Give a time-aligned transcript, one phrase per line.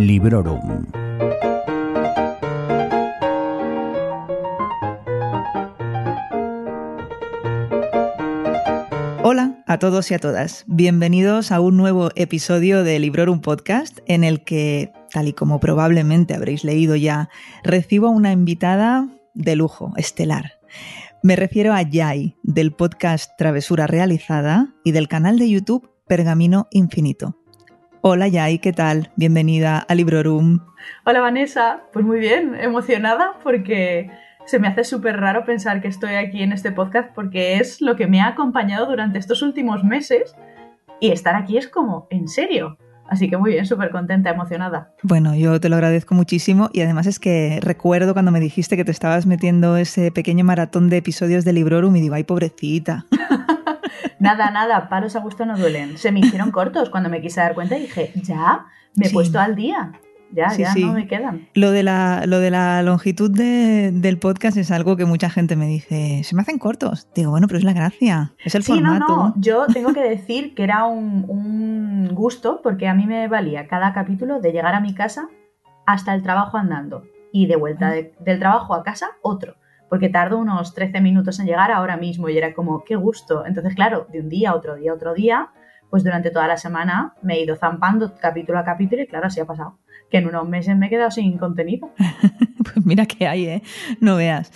[0.00, 0.86] Librorum.
[9.22, 10.64] Hola a todos y a todas.
[10.66, 16.34] Bienvenidos a un nuevo episodio de Librorum Podcast en el que, tal y como probablemente
[16.34, 17.28] habréis leído ya,
[17.62, 20.52] recibo a una invitada de lujo, estelar.
[21.22, 27.39] Me refiero a Yai, del podcast Travesura Realizada y del canal de YouTube Pergamino Infinito.
[28.02, 29.10] Hola Yai, ¿qué tal?
[29.16, 30.60] Bienvenida a Librorum.
[31.04, 34.10] Hola Vanessa, pues muy bien, emocionada porque
[34.46, 37.96] se me hace súper raro pensar que estoy aquí en este podcast porque es lo
[37.96, 40.34] que me ha acompañado durante estos últimos meses
[40.98, 42.78] y estar aquí es como, en serio.
[43.10, 44.92] Así que muy bien, súper contenta, emocionada.
[45.02, 48.84] Bueno, yo te lo agradezco muchísimo y además es que recuerdo cuando me dijiste que
[48.84, 53.06] te estabas metiendo ese pequeño maratón de episodios de Librorum y digo, ay, pobrecita.
[54.20, 55.98] nada, nada, palos a gusto no duelen.
[55.98, 59.40] Se me hicieron cortos cuando me quise dar cuenta y dije, ya, me he puesto
[59.40, 59.92] al día
[60.32, 61.48] ya, ya no me quedan.
[61.54, 65.66] Lo de la, lo de la longitud del podcast es algo que mucha gente me
[65.66, 67.08] dice, se me hacen cortos.
[67.14, 70.54] Digo, bueno, pero es la gracia, es el sí, No, no, yo tengo que decir
[70.54, 74.80] que era un, un gusto porque a mí me valía cada capítulo de llegar a
[74.80, 75.28] mi casa
[75.86, 78.22] hasta el trabajo andando y de vuelta ah.
[78.24, 79.56] del trabajo a casa otro
[79.90, 83.44] porque tardo unos 13 minutos en llegar ahora mismo y era como, qué gusto.
[83.44, 85.50] Entonces, claro, de un día otro día, otro día,
[85.90, 89.40] pues durante toda la semana me he ido zampando capítulo a capítulo y claro, así
[89.40, 89.78] ha pasado
[90.10, 91.92] que en unos meses me he quedado sin contenido.
[92.64, 93.62] pues mira que hay, ¿eh?
[94.00, 94.52] No veas.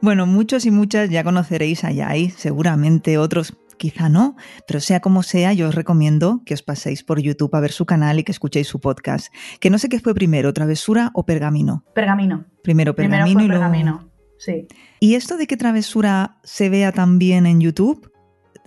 [0.00, 5.22] Bueno, muchos y muchas ya conoceréis a Yai, seguramente otros quizá no, pero sea como
[5.22, 8.32] sea, yo os recomiendo que os paséis por YouTube a ver su canal y que
[8.32, 9.32] escuchéis su podcast.
[9.60, 11.84] Que no sé qué fue primero, Travesura o Pergamino.
[11.94, 12.46] Pergamino.
[12.62, 13.62] Primero Pergamino y luego...
[13.62, 14.66] Pergamino, sí.
[15.00, 18.10] ¿Y esto de que Travesura se vea también en YouTube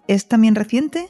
[0.07, 1.09] es también reciente?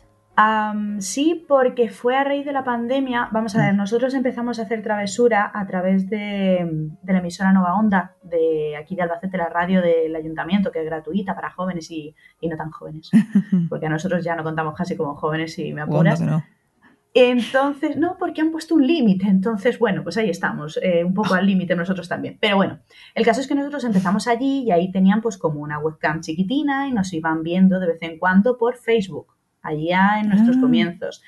[0.99, 3.29] Sí, porque fue a raíz de la pandemia.
[3.31, 3.77] Vamos a ver, mm.
[3.77, 9.01] nosotros empezamos a hacer travesura a través de, la emisora Nova Onda, de aquí de
[9.03, 13.09] Albacete, la radio del ayuntamiento, que es gratuita para jóvenes y, no tan jóvenes.
[13.69, 16.21] Porque a nosotros ya no contamos casi como jóvenes y me apuras.
[17.13, 19.25] Entonces, no, porque han puesto un límite.
[19.27, 22.37] Entonces, bueno, pues ahí estamos, eh, un poco al límite nosotros también.
[22.39, 22.79] Pero bueno,
[23.15, 26.87] el caso es que nosotros empezamos allí y ahí tenían pues como una webcam chiquitina
[26.87, 29.36] y nos iban viendo de vez en cuando por Facebook
[29.67, 30.61] allá en nuestros ah.
[30.61, 31.21] comienzos.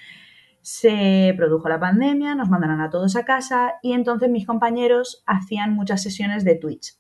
[0.62, 5.74] Se produjo la pandemia, nos mandaron a todos a casa y entonces mis compañeros hacían
[5.74, 6.98] muchas sesiones de Twitch.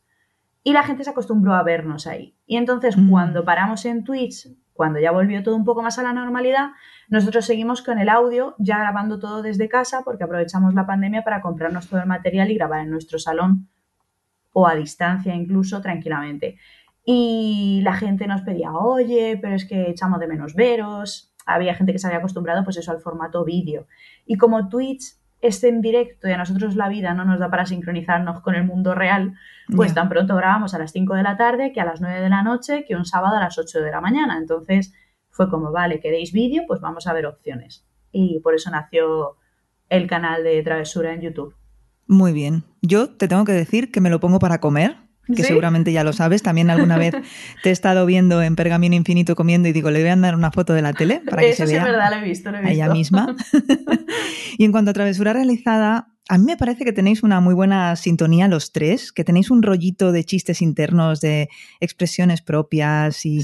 [0.63, 2.35] Y la gente se acostumbró a vernos ahí.
[2.45, 3.09] Y entonces mm.
[3.09, 6.69] cuando paramos en Twitch, cuando ya volvió todo un poco más a la normalidad,
[7.09, 11.41] nosotros seguimos con el audio, ya grabando todo desde casa, porque aprovechamos la pandemia para
[11.41, 13.67] comprarnos todo el material y grabar en nuestro salón
[14.53, 16.57] o a distancia incluso tranquilamente.
[17.03, 21.91] Y la gente nos pedía, oye, pero es que echamos de menos veros, había gente
[21.91, 23.87] que se había acostumbrado pues eso al formato vídeo.
[24.25, 27.65] Y como Twitch es en directo y a nosotros la vida no nos da para
[27.65, 29.35] sincronizarnos con el mundo real,
[29.73, 32.29] pues tan pronto grabamos a las 5 de la tarde que a las 9 de
[32.29, 34.37] la noche que un sábado a las 8 de la mañana.
[34.37, 34.93] Entonces
[35.29, 36.63] fue como, vale, ¿queréis vídeo?
[36.67, 37.85] Pues vamos a ver opciones.
[38.11, 39.37] Y por eso nació
[39.87, 41.55] el canal de Travesura en YouTube.
[42.07, 42.63] Muy bien.
[42.81, 46.13] Yo te tengo que decir que me lo pongo para comer que seguramente ya lo
[46.13, 46.43] sabes.
[46.43, 47.13] También alguna vez
[47.63, 50.51] te he estado viendo en Pergamino Infinito comiendo y digo, le voy a dar una
[50.51, 51.79] foto de la tele para que se vea.
[51.79, 52.73] es verdad, lo he visto, lo he visto.
[52.73, 53.35] ella misma.
[54.57, 57.95] y en cuanto a travesura realizada, a mí me parece que tenéis una muy buena
[57.95, 63.41] sintonía los tres, que tenéis un rollito de chistes internos, de expresiones propias y,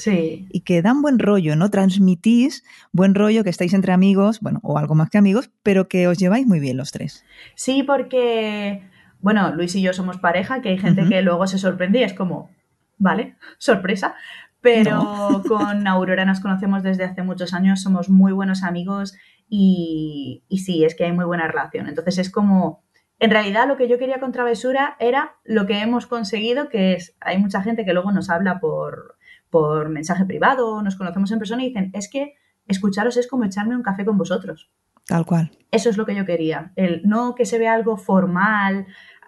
[0.52, 1.72] y, que dan buen rollo, ¿no?
[1.72, 6.08] Transmitís buen rollo, que estáis entre amigos, bueno, o algo más que amigos, pero que
[6.08, 7.26] os lleváis muy bien los tres.
[7.56, 8.84] Sí, porque
[9.20, 12.14] bueno, Luis y yo somos pareja, que hay gente que luego se sorprende y es
[12.14, 12.50] como,
[12.98, 14.16] vale, sorpresa.
[14.62, 19.16] Pero con Aurora nos conocemos desde hace muchos años, somos muy buenos amigos
[19.48, 21.88] y, y sí, es que hay muy buena relación.
[21.88, 22.84] Entonces es como,
[23.20, 27.16] en realidad lo que yo quería con Travesura era lo que hemos conseguido, que es,
[27.22, 29.18] hay mucha gente que luego nos habla por,
[29.50, 32.36] por mensaje privado, nos conocemos en persona y dicen, es que
[32.68, 34.70] escucharos es como echarme un café con vosotros.
[35.08, 35.52] Tal cual.
[35.72, 36.72] Eso es lo que yo quería.
[36.76, 38.88] El no que se vea algo formal.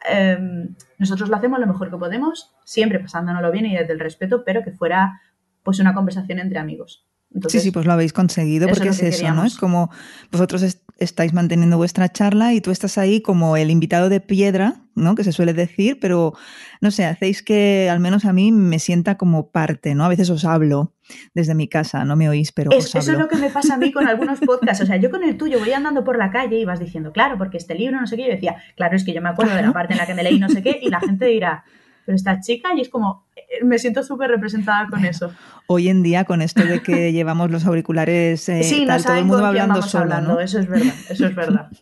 [0.09, 4.43] Em, nosotros lo hacemos lo mejor que podemos, siempre pasándonoslo bien y desde el respeto,
[4.45, 5.21] pero que fuera
[5.63, 7.07] pues una conversación entre amigos
[7.47, 9.45] sí, sí, pues lo habéis conseguido porque es, eso, ¿no?
[9.45, 9.89] Es como
[10.31, 10.63] vosotros
[10.99, 15.15] estáis manteniendo vuestra charla y tú estás ahí como el invitado de piedra, ¿no?
[15.15, 16.33] Que se suele decir, pero
[16.81, 20.05] no sé, hacéis que al menos a mí me sienta como parte, ¿no?
[20.05, 20.93] A veces os hablo
[21.33, 23.91] desde mi casa, no me oís, pero Eso es lo que me pasa a mí
[23.91, 24.83] con algunos podcasts.
[24.83, 27.37] O sea, yo con el tuyo voy andando por la calle y vas diciendo, claro,
[27.37, 28.23] porque este libro no sé qué.
[28.23, 30.23] Yo decía, claro, es que yo me acuerdo de la parte en la que me
[30.23, 31.63] leí no sé qué y la gente dirá,
[32.07, 35.29] pero esta chica y es como, eh, me siento súper representada con eso.
[35.67, 39.25] Hoy en día, con esto de que llevamos los auriculares, eh, sí, tal, todo el
[39.25, 40.03] mundo va hablando solo.
[40.05, 40.39] Hablando.
[40.39, 41.69] Eso es verdad, eso es verdad.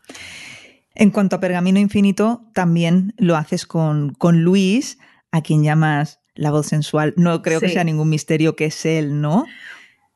[0.97, 4.97] En cuanto a Pergamino Infinito, también lo haces con, con Luis,
[5.29, 7.13] a quien llamas la voz sensual.
[7.17, 9.45] No creo que sea ningún misterio que es él, ¿no?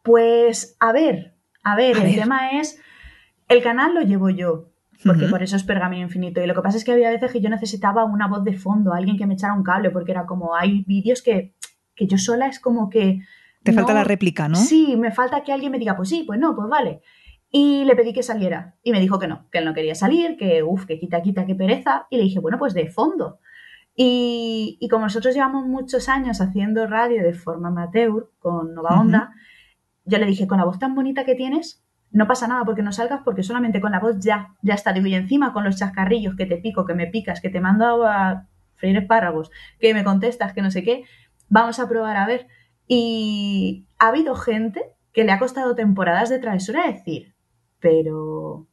[0.04, 2.80] Pues a ver, a ver, el tema es,
[3.50, 4.69] el canal lo llevo yo,
[5.04, 6.42] porque por eso es Pergamino Infinito.
[6.42, 8.94] Y lo que pasa es que había veces que yo necesitaba una voz de fondo,
[8.94, 11.54] alguien que me echara un cable, porque era como, hay vídeos que,
[11.96, 13.22] que yo sola es como que...
[13.64, 14.56] Te falta la réplica, ¿no?
[14.56, 17.02] Sí, me falta que alguien me diga, pues sí, pues no, pues vale.
[17.52, 18.76] Y le pedí que saliera.
[18.84, 21.46] Y me dijo que no, que él no quería salir, que uff, que quita, quita,
[21.46, 22.08] que pereza.
[22.10, 23.40] Y le dije, bueno, pues de fondo.
[23.96, 29.34] Y, y, como nosotros llevamos muchos años haciendo radio de forma amateur con Nova Onda,
[30.06, 32.92] yo le dije, con la voz tan bonita que tienes, no pasa nada porque no
[32.92, 34.94] salgas, porque solamente con la voz ya, ya está.
[34.94, 38.06] Digo, y encima con los chascarrillos que te pico, que me picas, que te mando
[38.06, 41.04] a freír espárragos, que me contestas, que no sé qué,
[41.50, 42.48] vamos a probar a ver.
[42.88, 44.84] Y ha habido gente
[45.14, 47.36] que le ha costado temporadas de travesura decir,
[47.80, 48.68] pero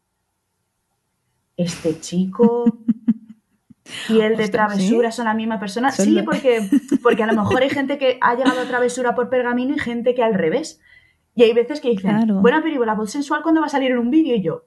[1.56, 2.64] este chico
[4.08, 5.90] y el de travesura son la misma persona.
[5.90, 6.68] Sí, porque,
[7.02, 10.14] porque a lo mejor hay gente que ha llegado a travesura por pergamino y gente
[10.14, 10.80] que al revés.
[11.36, 13.98] Y hay veces que dicen, bueno, pero la voz sensual cuando va a salir en
[13.98, 14.34] un vídeo?
[14.34, 14.64] Y yo,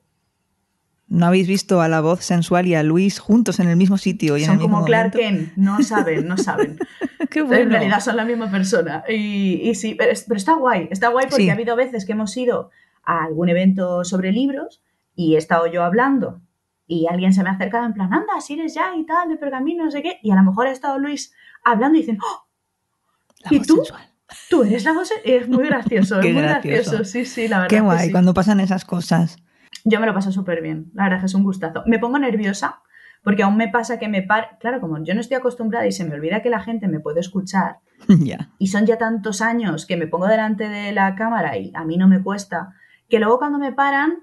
[1.10, 4.38] ¿No habéis visto a la voz sensual y a Luis juntos en el mismo sitio?
[4.38, 6.78] Y son en el como Clark Kent, no saben, no saben.
[7.32, 7.64] Qué bueno.
[7.64, 9.04] En realidad son la misma persona.
[9.10, 12.70] Y, sí, pero, está guay, está guay porque ha habido veces que hemos ido
[13.04, 14.84] a algún evento sobre libros
[15.16, 16.42] y he estado yo hablando
[16.86, 19.38] y alguien se me ha acercado en plan, anda, si eres ya y tal, de
[19.38, 21.34] pergamino, no sé qué, y a lo mejor ha estado Luis
[21.64, 22.48] hablando y dicen, ¡Oh!
[23.50, 23.84] ¿y tú?
[24.50, 27.04] Tú eres la voz, es muy gracioso, es muy gracioso.
[27.04, 27.70] sí, sí, la verdad.
[27.70, 29.38] Qué guay, cuando pasan esas cosas.
[29.86, 31.84] Yo me lo paso súper bien, la verdad que es un gustazo.
[31.86, 32.82] Me pongo nerviosa
[33.24, 34.58] porque aún me pasa que me par...
[34.60, 37.20] Claro, como yo no estoy acostumbrada y se me olvida que la gente me puede
[37.20, 37.80] escuchar,
[38.60, 41.98] y son ya tantos años que me pongo delante de la cámara y a mí
[41.98, 42.74] no me cuesta,
[43.10, 44.20] que luego cuando me paran,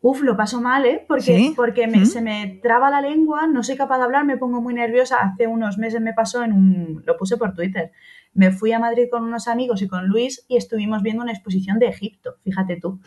[0.00, 1.04] uff, lo paso mal, ¿eh?
[1.06, 2.06] Porque, porque ¿Mm?
[2.06, 5.18] se me traba la lengua, no soy capaz de hablar, me pongo muy nerviosa.
[5.18, 7.02] Hace unos meses me pasó en un...
[7.06, 7.92] lo puse por Twitter
[8.34, 11.78] me fui a Madrid con unos amigos y con Luis y estuvimos viendo una exposición
[11.78, 13.00] de Egipto, fíjate tú.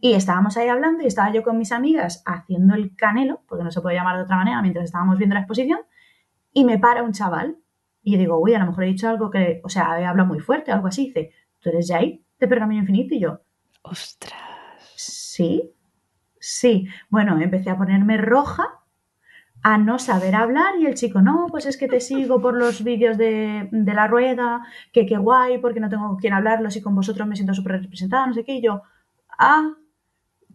[0.00, 3.70] Y estábamos ahí hablando y estaba yo con mis amigas haciendo el canelo, porque no
[3.70, 5.80] se puede llamar de otra manera, mientras estábamos viendo la exposición,
[6.52, 7.58] y me para un chaval.
[8.02, 10.40] Y yo digo, uy, a lo mejor he dicho algo que, o sea, habla muy
[10.40, 11.06] fuerte, algo así.
[11.06, 13.14] Dice, ¿tú eres Jay de Pergamino Infinito?
[13.14, 13.42] Y yo,
[13.82, 14.40] ostras.
[14.96, 15.74] Sí,
[16.38, 16.88] sí.
[17.10, 18.79] Bueno, empecé a ponerme roja
[19.62, 22.82] a no saber hablar y el chico, no, pues es que te sigo por los
[22.82, 24.62] vídeos de, la rueda,
[24.92, 28.26] que qué guay, porque no tengo quien hablarlos y con vosotros me siento súper representada,
[28.26, 28.82] no sé qué, y yo,
[29.38, 29.74] ah,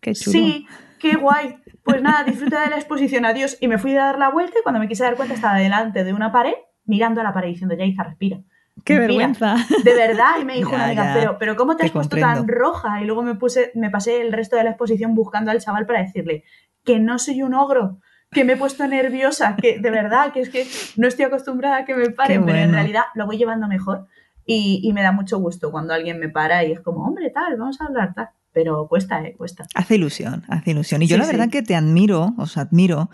[0.01, 0.65] qué sí,
[0.99, 4.29] qué guay, pues nada, disfruta de la exposición, adiós, y me fui a dar la
[4.29, 6.55] vuelta y cuando me quise dar cuenta estaba delante de una pared,
[6.85, 8.39] mirando a la pared diciendo, Yaiza, respira.
[8.83, 9.55] Qué vergüenza.
[9.83, 13.01] De verdad, y me dijo una amiga, pero, pero ¿cómo te has puesto tan roja?
[13.01, 16.01] Y luego me puse, me pasé el resto de la exposición buscando al chaval para
[16.01, 16.43] decirle
[16.83, 17.99] que no soy un ogro,
[18.35, 20.67] que me he puesto nerviosa, que de verdad, que es que
[20.97, 24.07] no estoy acostumbrada a que me paren, pero en realidad lo voy llevando mejor
[24.45, 27.79] y, me da mucho gusto cuando alguien me para y es como, hombre, tal, vamos
[27.81, 28.29] a hablar, tal.
[28.51, 29.33] Pero cuesta, ¿eh?
[29.35, 29.65] Cuesta.
[29.73, 31.01] Hace ilusión, hace ilusión.
[31.01, 33.09] Y yo la verdad que te admiro, os admiro,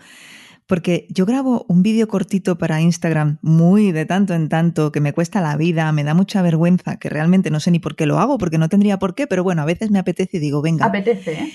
[0.66, 5.12] porque yo grabo un vídeo cortito para Instagram muy de tanto en tanto que me
[5.12, 8.18] cuesta la vida, me da mucha vergüenza, que realmente no sé ni por qué lo
[8.18, 10.86] hago, porque no tendría por qué, pero bueno, a veces me apetece y digo, venga.
[10.86, 11.52] Apetece, ¿eh?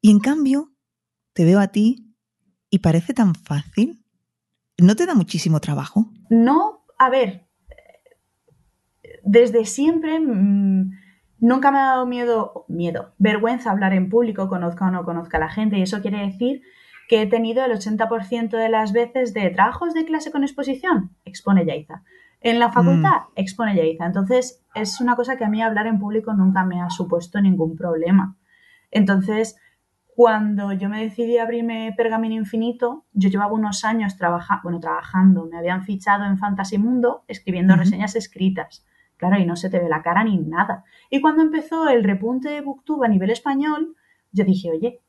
[0.00, 0.72] Y en cambio,
[1.32, 2.11] te veo a ti
[2.72, 4.02] y parece tan fácil.
[4.78, 6.06] ¿No te da muchísimo trabajo?
[6.30, 7.46] No, a ver,
[9.22, 10.90] desde siempre mm,
[11.38, 15.40] nunca me ha dado miedo, miedo, vergüenza hablar en público, conozca o no conozca a
[15.40, 16.62] la gente, y eso quiere decir
[17.10, 21.66] que he tenido el 80% de las veces de trabajos de clase con exposición, expone
[21.66, 22.02] Yaiza.
[22.40, 23.32] En la facultad, mm.
[23.36, 24.06] expone Yaiza.
[24.06, 27.76] Entonces, es una cosa que a mí hablar en público nunca me ha supuesto ningún
[27.76, 28.38] problema.
[28.90, 29.56] Entonces,
[30.14, 34.16] cuando yo me decidí a abrirme Pergamino Infinito, yo llevaba unos años
[34.62, 38.84] bueno, trabajando, me habían fichado en Fantasy Mundo escribiendo reseñas escritas.
[39.16, 40.84] Claro, y no se te ve la cara ni nada.
[41.08, 43.94] Y cuando empezó el repunte de Booktube a nivel español,
[44.32, 45.00] yo dije, oye,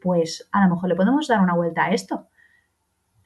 [0.00, 2.28] pues a lo mejor le podemos dar una vuelta a esto.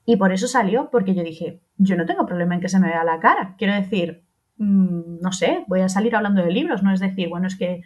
[0.04, 2.86] Y por eso salió, porque yo dije, yo no tengo problema en que se me
[2.88, 3.56] vea la cara.
[3.58, 4.24] Quiero decir,
[4.56, 7.82] mm, no sé, voy a salir hablando de libros, no es decir, bueno, es que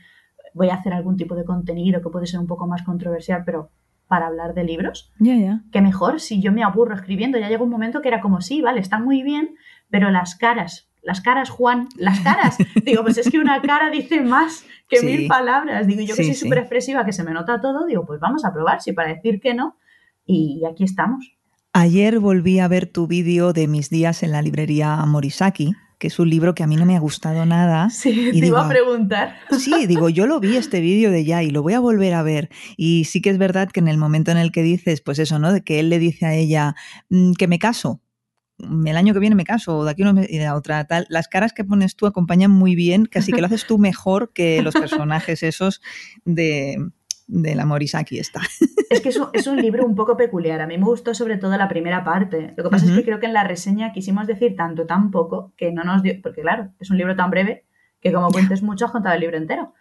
[0.55, 3.71] voy a hacer algún tipo de contenido que puede ser un poco más controversial, pero
[4.11, 5.13] para hablar de libros.
[5.21, 5.63] Ya, ya.
[5.71, 7.39] Que mejor si yo me aburro escribiendo.
[7.39, 9.55] Ya llegó un momento que era como, sí, vale, está muy bien,
[9.89, 12.59] pero las caras, las caras, Juan, las caras.
[12.85, 15.87] digo, pues es que una cara dice más que mil palabras.
[15.87, 18.53] Digo, yo que soy súper expresiva, que se me nota todo, digo, pues vamos a
[18.53, 19.77] probar, si para decir que no.
[20.27, 21.33] Y aquí estamos.
[21.73, 26.19] Ayer volví a ver tu vídeo de mis días en la librería Morisaki que es
[26.19, 27.89] un libro que a mí no me ha gustado nada.
[28.01, 29.37] Sí, y te iba a preguntar.
[29.59, 32.23] Sí, digo, yo lo vi este vídeo de ya y lo voy a volver a
[32.23, 32.49] ver.
[32.79, 35.39] Y sí que es verdad que en el momento en el que dices, pues eso,
[35.39, 35.53] ¿no?
[35.53, 36.75] De que él le dice a ella
[37.11, 38.01] mm, que me caso,
[38.59, 41.07] el año que viene me caso, o de aquí uno y de otra, tal.
[41.11, 44.63] Las caras que pones tú acompañan muy bien, casi que lo haces tú mejor que
[44.63, 45.83] los personajes esos
[46.25, 46.79] de,
[47.31, 48.41] del amor Isaac está.
[48.91, 50.61] Es que es un, libro un poco peculiar.
[50.61, 52.55] A mí me gustó sobre todo la primera parte.
[52.57, 55.53] Lo que pasa es que creo que en la reseña quisimos decir tanto, tan poco,
[55.57, 56.15] que no nos dio.
[56.23, 57.65] Porque claro, es un libro tan breve
[58.01, 59.75] que como cuentes mucho has contado el libro entero.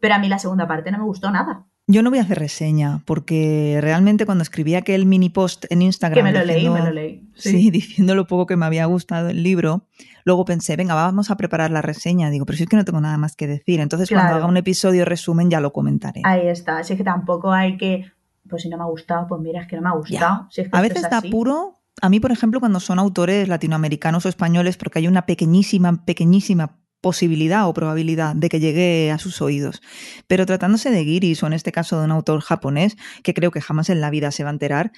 [0.00, 1.66] Pero a mí la segunda parte no me gustó nada.
[1.86, 6.14] Yo no voy a hacer reseña, porque realmente cuando escribí aquel mini post en Instagram.
[6.14, 7.28] Que me lo leí, me lo leí.
[7.34, 7.70] Sí.
[7.72, 9.86] diciendo lo poco que me había gustado el libro.
[10.24, 12.30] Luego pensé, venga, vamos a preparar la reseña.
[12.30, 13.80] Digo, pero si es que no tengo nada más que decir.
[13.80, 16.22] Entonces, cuando haga un episodio resumen, ya lo comentaré.
[16.24, 16.78] Ahí está.
[16.78, 18.10] Así que tampoco hay que.
[18.48, 20.48] Pues si no me ha gustado, pues mira, es que no me ha gustado.
[20.72, 21.74] a veces da puro.
[22.00, 26.78] A mí, por ejemplo, cuando son autores latinoamericanos o españoles, porque hay una pequeñísima, pequeñísima
[27.04, 29.82] posibilidad o probabilidad de que llegue a sus oídos.
[30.26, 33.60] Pero tratándose de guiris o en este caso de un autor japonés, que creo que
[33.60, 34.90] jamás en la vida se va a enterar,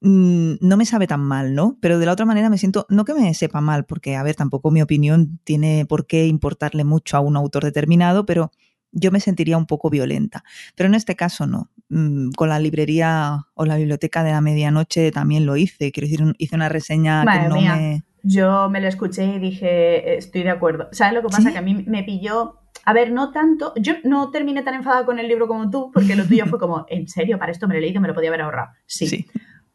[0.00, 1.76] mm, no me sabe tan mal, ¿no?
[1.82, 4.36] Pero de la otra manera me siento, no que me sepa mal, porque, a ver,
[4.36, 8.50] tampoco mi opinión tiene por qué importarle mucho a un autor determinado, pero
[8.90, 10.44] yo me sentiría un poco violenta.
[10.74, 11.70] Pero en este caso no.
[11.90, 15.92] Mm, con la librería o la biblioteca de la medianoche también lo hice.
[15.92, 20.42] Quiero decir, hice una reseña que no me yo me lo escuché y dije, estoy
[20.42, 20.88] de acuerdo.
[20.92, 21.52] ¿Sabes lo que pasa?
[21.52, 22.58] Que a mí me pilló.
[22.86, 23.74] A ver, no tanto.
[23.76, 26.86] Yo no terminé tan enfadada con el libro como tú, porque lo tuyo fue como,
[26.88, 27.38] ¿en serio?
[27.38, 28.70] Para esto me lo he leído, me lo podía haber ahorrado.
[28.86, 29.26] Sí.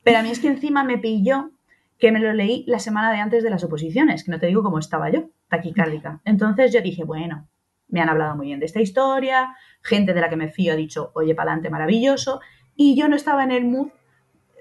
[0.04, 1.52] Pero a mí es que encima me pilló
[2.00, 4.64] que me lo leí la semana de antes de las oposiciones, que no te digo
[4.64, 6.22] cómo estaba yo, taquicárdica.
[6.26, 7.48] Entonces yo dije, bueno,
[7.88, 10.76] me han hablado muy bien de esta historia, gente de la que me fío ha
[10.76, 12.40] dicho, oye, pa'lante, maravilloso,
[12.76, 13.90] y yo no estaba en el mood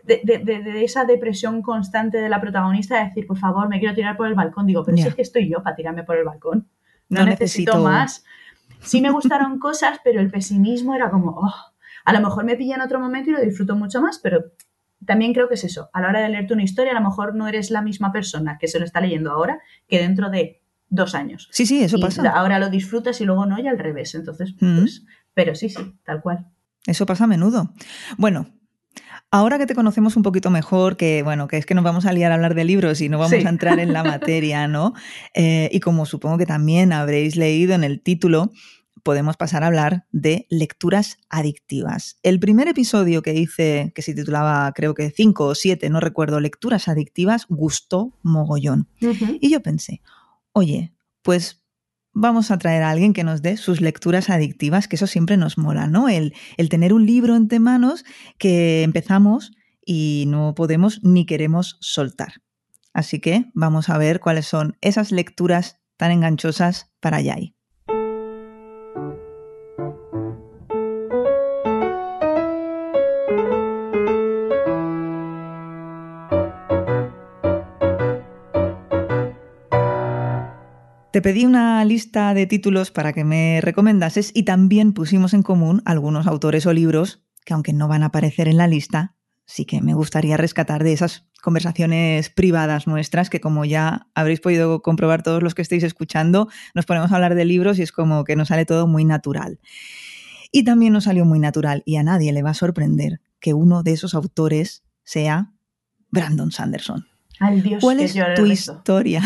[0.09, 4.27] de, esa depresión constante de la protagonista de decir, por favor, me quiero tirar por
[4.27, 4.67] el balcón.
[4.67, 6.69] Digo, pero si es que estoy yo para tirarme por el balcón.
[7.09, 8.25] No, necesito, más.
[8.81, 11.55] Sí me gustaron cosas, pero el pesimismo era como, oh,
[12.05, 14.53] a lo mejor me pilla en otro momento y lo disfruto mucho más, pero
[15.05, 15.91] también creo que es eso.
[15.93, 18.59] A la hora de leerte una historia, a lo mejor no eres la misma persona
[18.59, 21.49] que se lo está leyendo ahora que dentro de dos años.
[21.53, 22.29] Sí, sí, eso pasa.
[22.31, 24.15] Ahora lo disfrutas y luego no, y al revés.
[24.15, 24.79] Entonces, mm.
[24.79, 26.47] pues, pero sí, sí, tal cual.
[26.87, 27.71] Eso pasa a menudo.
[28.17, 28.47] Bueno,
[29.31, 32.13] Ahora que te conocemos un poquito mejor, que bueno, que es que nos vamos a
[32.13, 34.95] liar a hablar de libros y no vamos a entrar en la materia, ¿no?
[35.35, 38.53] Eh, y como supongo que también habréis leído en el título,
[39.03, 42.19] podemos pasar a hablar de lecturas adictivas.
[42.23, 46.41] El primer episodio que hice, que se titulaba creo que 5 o 7, no recuerdo,
[46.41, 48.89] lecturas adictivas, gustó mogollón.
[49.41, 50.01] Y yo pensé,
[50.53, 50.93] oye,
[51.23, 51.58] pues
[52.21, 55.57] vamos a traer a alguien que nos dé sus lecturas adictivas, que eso siempre nos
[55.57, 56.09] mola, ¿no?
[56.09, 58.05] El, el tener un libro entre manos
[58.39, 59.53] que empezamos
[59.85, 62.43] y no podemos ni queremos soltar.
[62.93, 67.58] Así que vamos a ver cuáles son esas lecturas tan enganchosas para Yai.
[81.11, 85.81] Te pedí una lista de títulos para que me recomendases y también pusimos en común
[85.87, 89.81] algunos autores o libros que aunque no van a aparecer en la lista, sí que
[89.81, 95.43] me gustaría rescatar de esas conversaciones privadas nuestras que como ya habréis podido comprobar todos
[95.43, 98.49] los que estéis escuchando, nos ponemos a hablar de libros y es como que nos
[98.49, 99.61] sale todo muy natural.
[100.53, 103.83] Y también nos salió muy natural y a nadie le va a sorprender que uno
[103.83, 105.55] de esos autores sea
[106.11, 107.07] Brandon Sanderson.
[107.81, 109.23] ¿Cuál es tu historia?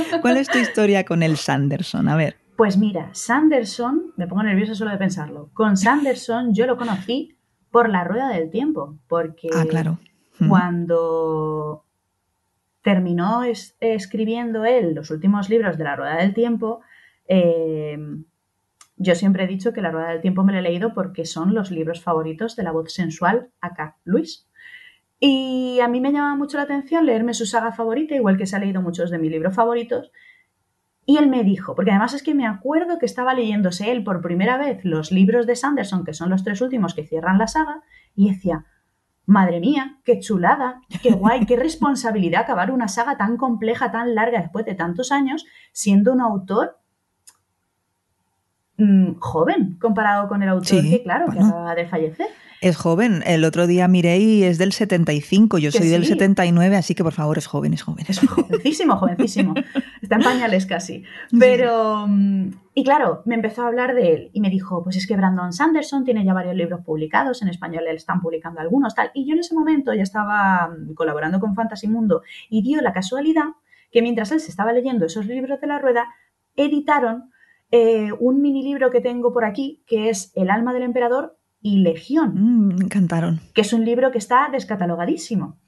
[0.20, 2.08] ¿Cuál es tu historia con el Sanderson?
[2.08, 2.36] A ver.
[2.56, 5.50] Pues mira, Sanderson, me pongo nerviosa solo de pensarlo.
[5.54, 7.36] Con Sanderson yo lo conocí
[7.70, 9.98] por la rueda del tiempo, porque ah, claro.
[10.48, 11.84] cuando
[12.82, 16.80] terminó escribiendo él los últimos libros de la rueda del tiempo,
[17.26, 18.24] em,
[18.96, 21.54] yo siempre he dicho que la rueda del tiempo me lo he leído porque son
[21.54, 24.47] los libros favoritos de la voz sensual acá, Luis.
[25.20, 28.56] Y a mí me llama mucho la atención leerme su saga favorita, igual que se
[28.56, 30.12] ha leído muchos de mis libros favoritos.
[31.04, 34.20] Y él me dijo, porque además es que me acuerdo que estaba leyéndose él por
[34.20, 37.82] primera vez los libros de Sanderson, que son los tres últimos que cierran la saga,
[38.14, 38.66] y decía,
[39.24, 44.40] madre mía, qué chulada, qué guay, qué responsabilidad acabar una saga tan compleja, tan larga
[44.40, 46.78] después de tantos años, siendo un autor
[48.76, 52.28] mm, joven comparado con el autor que, claro, que acaba de fallecer.
[52.60, 53.22] Es joven.
[53.24, 55.58] El otro día miré y es del 75.
[55.58, 58.04] Yo soy del 79, así que por favor es joven, es joven.
[58.08, 59.54] Es jovencísimo, jovencísimo.
[60.02, 61.04] Está en pañales casi.
[61.38, 62.06] Pero.
[62.08, 65.16] Mm, y claro, me empezó a hablar de él y me dijo: Pues es que
[65.16, 67.42] Brandon Sanderson tiene ya varios libros publicados.
[67.42, 69.10] En español le están publicando algunos, tal.
[69.14, 72.92] Y yo en ese momento ya estaba mm, colaborando con Fantasy Mundo y dio la
[72.92, 73.44] casualidad
[73.92, 76.06] que mientras él se estaba leyendo esos libros de la rueda,
[76.56, 77.30] editaron
[77.70, 81.78] eh, un mini libro que tengo por aquí, que es El alma del emperador y
[81.78, 82.34] Legión.
[82.34, 83.40] Mm, me encantaron.
[83.54, 85.58] Que es un libro que está descatalogadísimo.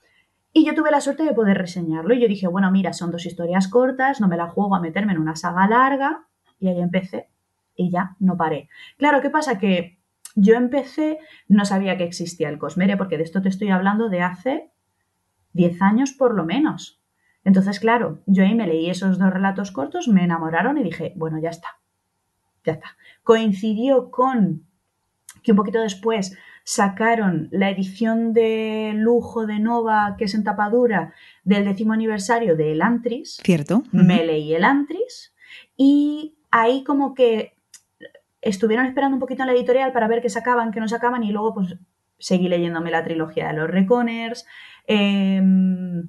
[0.53, 2.15] Y yo tuve la suerte de poder reseñarlo.
[2.15, 5.13] Y yo dije, bueno, mira, son dos historias cortas, no me la juego a meterme
[5.13, 6.27] en una saga larga.
[6.59, 7.31] Y ahí empecé.
[7.77, 8.69] Y ya no paré.
[8.99, 9.59] Claro, ¿qué pasa?
[9.59, 9.99] Que
[10.35, 11.19] yo empecé,
[11.49, 14.73] no sabía que existía el Cosmere, porque de esto te estoy hablando de hace
[15.53, 17.01] 10 años por lo menos.
[17.45, 21.39] Entonces, claro, yo ahí me leí esos dos relatos cortos, me enamoraron y dije, bueno,
[21.41, 21.69] ya está.
[22.65, 22.97] Ya está.
[23.23, 24.67] Coincidió con
[25.43, 31.15] que un poquito después sacaron la edición de lujo de Nova, que es en tapadura,
[31.45, 33.39] del décimo aniversario de El Antris.
[33.43, 33.83] Cierto.
[33.93, 35.35] Me leí El Antris
[35.77, 37.55] y ahí como que
[38.43, 41.33] estuvieron esperando un poquito en la editorial para ver qué sacaban, qué no sacaban y
[41.33, 41.77] luego pues
[42.19, 44.47] seguí leyéndome la trilogía de los Reconers.
[44.87, 46.09] Em,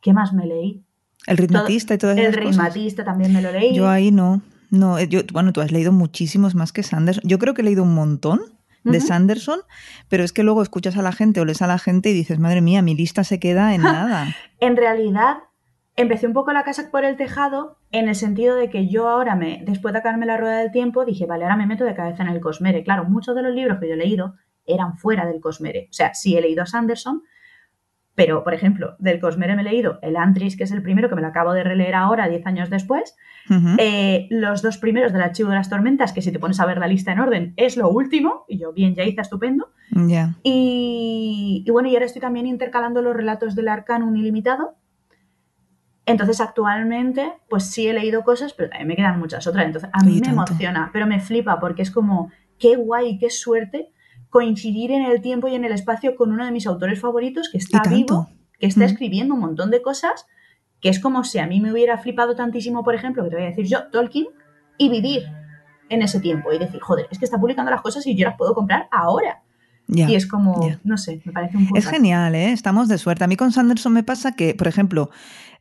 [0.00, 0.84] ¿Qué más me leí?
[1.26, 2.20] El ritmatista y todo eso.
[2.20, 3.74] El ritmatista también me lo leí.
[3.74, 4.40] Yo ahí no.
[4.70, 7.22] No, yo, bueno, tú has leído muchísimos más que Sanderson.
[7.26, 8.40] Yo creo que he leído un montón
[8.84, 9.60] de Sanderson,
[10.08, 12.38] pero es que luego escuchas a la gente o lees a la gente y dices,
[12.38, 14.28] madre mía, mi lista se queda en nada.
[14.60, 15.38] en realidad,
[15.96, 19.34] empecé un poco la casa por el tejado en el sentido de que yo ahora,
[19.34, 22.22] me, después de acabarme la rueda del tiempo, dije, vale, ahora me meto de cabeza
[22.22, 22.84] en el Cosmere.
[22.84, 24.34] Claro, muchos de los libros que yo he leído
[24.66, 25.88] eran fuera del Cosmere.
[25.90, 27.22] O sea, sí he leído a Sanderson,
[28.16, 31.14] pero, por ejemplo, del Cosmere me he leído el Antris, que es el primero, que
[31.14, 33.14] me lo acabo de releer ahora, 10 años después.
[33.78, 36.78] Eh, los dos primeros del Archivo de las Tormentas, que si te pones a ver
[36.78, 38.46] la lista en orden, es lo último.
[38.48, 39.68] Y yo, bien, ya hice estupendo.
[40.42, 44.76] Y, bueno, y ahora estoy también intercalando los relatos del Arcanum ilimitado.
[46.06, 49.66] Entonces, actualmente, pues sí he leído cosas, pero también me quedan muchas otras.
[49.66, 53.90] Entonces, a mí me emociona, pero me flipa porque es como, qué guay, qué suerte
[54.30, 57.58] coincidir en el tiempo y en el espacio con uno de mis autores favoritos que
[57.58, 58.28] está vivo,
[58.58, 58.84] que está mm.
[58.84, 60.26] escribiendo un montón de cosas,
[60.80, 63.44] que es como si a mí me hubiera flipado tantísimo, por ejemplo, que te voy
[63.44, 64.26] a decir yo, Tolkien,
[64.78, 65.24] y vivir
[65.88, 68.36] en ese tiempo y decir, joder, es que está publicando las cosas y yo las
[68.36, 69.42] puedo comprar ahora.
[69.88, 71.78] y es como, no sé, me parece un poco.
[71.78, 72.50] Es genial, ¿eh?
[72.50, 73.24] Estamos de suerte.
[73.24, 75.10] A mí con Sanderson me pasa que, por ejemplo,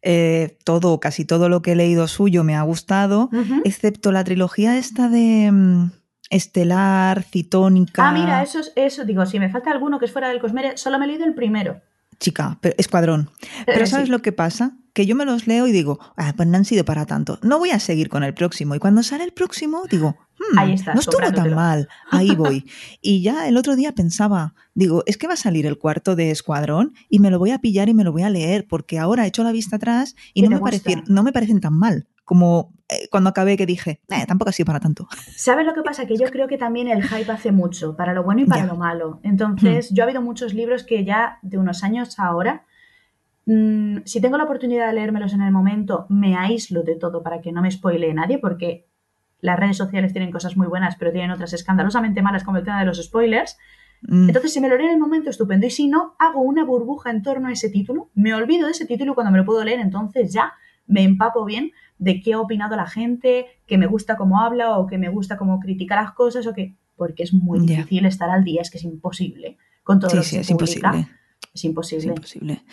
[0.01, 3.29] eh, todo, casi todo lo que he leído suyo me ha gustado,
[3.63, 5.89] excepto la trilogía esta de.
[6.35, 8.07] Estelar, citónica.
[8.07, 10.99] Ah, mira, eso, eso digo, si me falta alguno que es fuera del Cosmere, solo
[10.99, 11.81] me he leído el primero.
[12.19, 13.29] Chica, escuadrón.
[13.65, 14.73] Pero, ¿sabes lo que pasa?
[14.93, 17.39] Que yo me los leo y digo, ah, pues no han sido para tanto.
[17.41, 18.75] No voy a seguir con el próximo.
[18.75, 21.87] Y cuando sale el próximo, digo, hmm, Ahí no estuvo tan mal.
[22.11, 22.65] Ahí voy.
[23.01, 26.31] y ya el otro día pensaba, digo, es que va a salir el cuarto de
[26.31, 29.23] Escuadrón y me lo voy a pillar y me lo voy a leer, porque ahora
[29.23, 32.73] he hecho la vista atrás y no me, parecen, no me parecen tan mal como
[32.89, 35.07] eh, cuando acabé que dije, eh, tampoco ha sido para tanto.
[35.35, 36.05] ¿Sabes lo que pasa?
[36.05, 38.75] Que yo creo que también el hype hace mucho, para lo bueno y para lo
[38.75, 39.19] malo.
[39.23, 42.65] Entonces, yo ha habido muchos libros que ya de unos años ahora,
[43.45, 47.41] mm, si tengo la oportunidad de leérmelos en el momento, me aíslo de todo para
[47.41, 48.87] que no me spoile nadie, porque
[49.41, 52.79] las redes sociales tienen cosas muy buenas, pero tienen otras escandalosamente malas, como el tema
[52.79, 53.57] de los spoilers.
[54.01, 54.27] Hmm.
[54.27, 55.65] Entonces, si me lo leo en el momento, estupendo.
[55.65, 58.85] Y si no, hago una burbuja en torno a ese título, me olvido de ese
[58.85, 60.53] título cuando me lo puedo leer, entonces ya
[60.87, 64.87] me empapo bien de qué ha opinado la gente, que me gusta cómo habla o
[64.87, 66.75] que me gusta cómo critica las cosas o que...
[66.97, 70.49] Porque es muy difícil estar al día, es que es imposible con todo sí, es
[70.49, 71.07] imposible.
[71.53, 72.07] Es imposible.
[72.07, 72.63] imposible.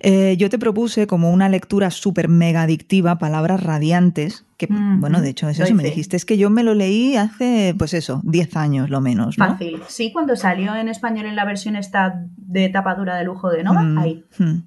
[0.00, 5.30] Eh, yo te propuse como una lectura súper mega adictiva, Palabras Radiantes, que, bueno, de
[5.30, 8.90] hecho, eso me dijiste, es que yo me lo leí hace, pues eso, 10 años
[8.90, 9.36] lo menos.
[9.36, 9.48] ¿no?
[9.48, 9.82] Fácil.
[9.88, 13.82] Sí, cuando salió en español en la versión esta de tapadura de lujo de Nova,
[13.82, 14.24] mm, ahí.
[14.38, 14.58] Mm.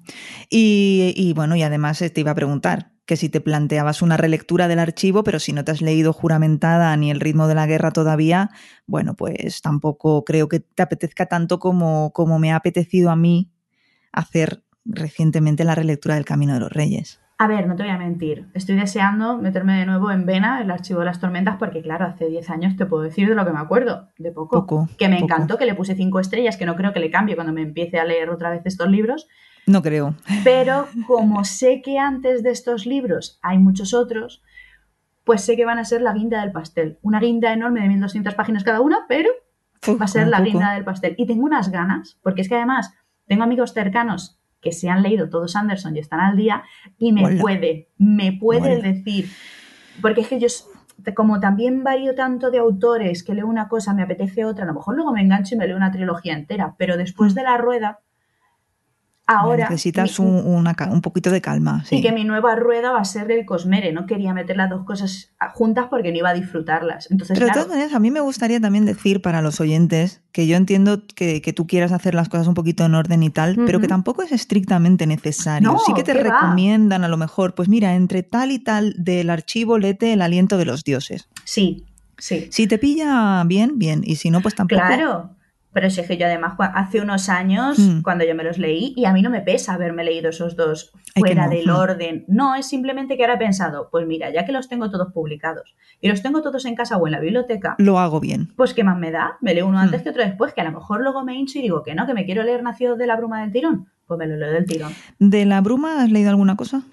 [0.50, 4.68] Y, y bueno, y además te iba a preguntar, que si te planteabas una relectura
[4.68, 7.92] del archivo, pero si no te has leído juramentada ni el ritmo de la guerra
[7.92, 8.50] todavía,
[8.86, 13.50] bueno, pues tampoco creo que te apetezca tanto como, como me ha apetecido a mí
[14.12, 17.20] hacer recientemente la relectura del Camino de los Reyes.
[17.38, 20.70] A ver, no te voy a mentir, estoy deseando meterme de nuevo en Vena, el
[20.70, 23.52] archivo de las tormentas, porque claro, hace 10 años te puedo decir de lo que
[23.52, 24.88] me acuerdo, de poco.
[24.96, 27.52] que me encantó, que le puse 5 estrellas, que no creo que le cambie cuando
[27.52, 29.28] me empiece a leer otra vez estos libros,
[29.66, 30.14] no creo.
[30.44, 34.42] Pero como sé que antes de estos libros hay muchos otros,
[35.24, 36.98] pues sé que van a ser la guinda del pastel.
[37.02, 39.30] Una guinda enorme de 1200 páginas cada una, pero
[39.88, 41.16] va a ser la guinda del pastel.
[41.18, 42.94] Y tengo unas ganas, porque es que además
[43.26, 46.62] tengo amigos cercanos que se han leído todos Anderson y están al día
[46.98, 49.28] y me puede, me puede decir,
[50.00, 50.48] porque es que yo
[51.14, 54.74] como también varío tanto de autores que leo una cosa, me apetece otra, a lo
[54.74, 57.36] mejor luego me engancho y me leo una trilogía entera, pero después mm.
[57.36, 58.00] de la rueda
[59.26, 59.68] Ahora.
[59.68, 61.84] Necesitas un, un, poquito de calma.
[61.90, 63.92] Y que mi nueva rueda va a ser del Cosmere.
[63.92, 67.10] No quería meter las dos cosas juntas porque no iba a disfrutarlas.
[67.10, 70.46] Entonces, Pero de todas maneras, a mí me gustaría también decir para los oyentes que
[70.46, 73.80] yo entiendo que, tú quieras hacer las cosas un poquito en orden y tal, pero
[73.80, 75.76] que tampoco es estrictamente necesario.
[75.84, 79.78] sí que te recomiendan a lo mejor, pues mira, entre tal y tal del archivo
[79.78, 81.28] lete el aliento de los dioses.
[81.44, 81.84] Sí,
[82.18, 82.48] sí.
[82.50, 84.02] Si te pilla bien, bien.
[84.04, 84.80] Y si no, pues tampoco.
[84.80, 85.35] Claro.
[85.76, 88.00] Pero si es que yo además hace unos años, hmm.
[88.00, 90.90] cuando yo me los leí, y a mí no me pesa haberme leído esos dos
[91.14, 92.24] fuera del orden.
[92.28, 95.76] No, es simplemente que ahora he pensado, pues mira, ya que los tengo todos publicados
[96.00, 98.54] y los tengo todos en casa o en la biblioteca, lo hago bien.
[98.56, 100.04] Pues qué más me da, me leo uno antes hmm.
[100.04, 102.14] que otro después, que a lo mejor luego me hincho y digo que no, que
[102.14, 104.94] me quiero leer Nacido de la Bruma del Tirón, pues me lo leo del tirón.
[105.18, 106.84] ¿De la Bruma has leído alguna cosa?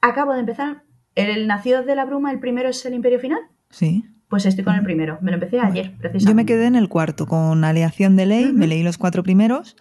[0.00, 0.82] Acabo de empezar.
[1.14, 3.38] El Nacido de la Bruma, el primero es el Imperio Final.
[3.70, 4.04] Sí.
[4.32, 5.18] Pues estoy con el primero.
[5.20, 6.24] Me lo empecé ayer, precisamente.
[6.24, 9.76] Yo me quedé en el cuarto con aleación de ley, me leí los cuatro primeros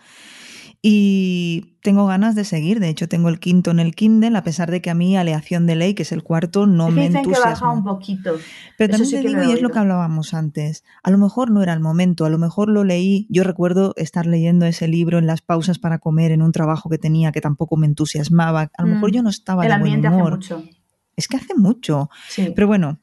[0.81, 2.81] y tengo ganas de seguir.
[2.81, 5.67] De hecho, tengo el quinto en el Kindle, a pesar de que a mí aleación
[5.67, 7.45] de ley, que es el cuarto, no me dicen entusiasma.
[7.45, 8.35] que baja un poquito.
[8.77, 11.71] Pero también te digo, y es lo que hablábamos antes, a lo mejor no era
[11.71, 13.27] el momento, a lo mejor lo leí.
[13.29, 16.97] Yo recuerdo estar leyendo ese libro en las pausas para comer en un trabajo que
[16.97, 18.69] tenía que tampoco me entusiasmaba.
[18.77, 19.13] A lo mejor mm.
[19.13, 20.39] yo no estaba el de buen humor.
[20.41, 20.69] Hace mucho.
[21.15, 22.09] Es que hace mucho.
[22.53, 22.99] Pero bueno,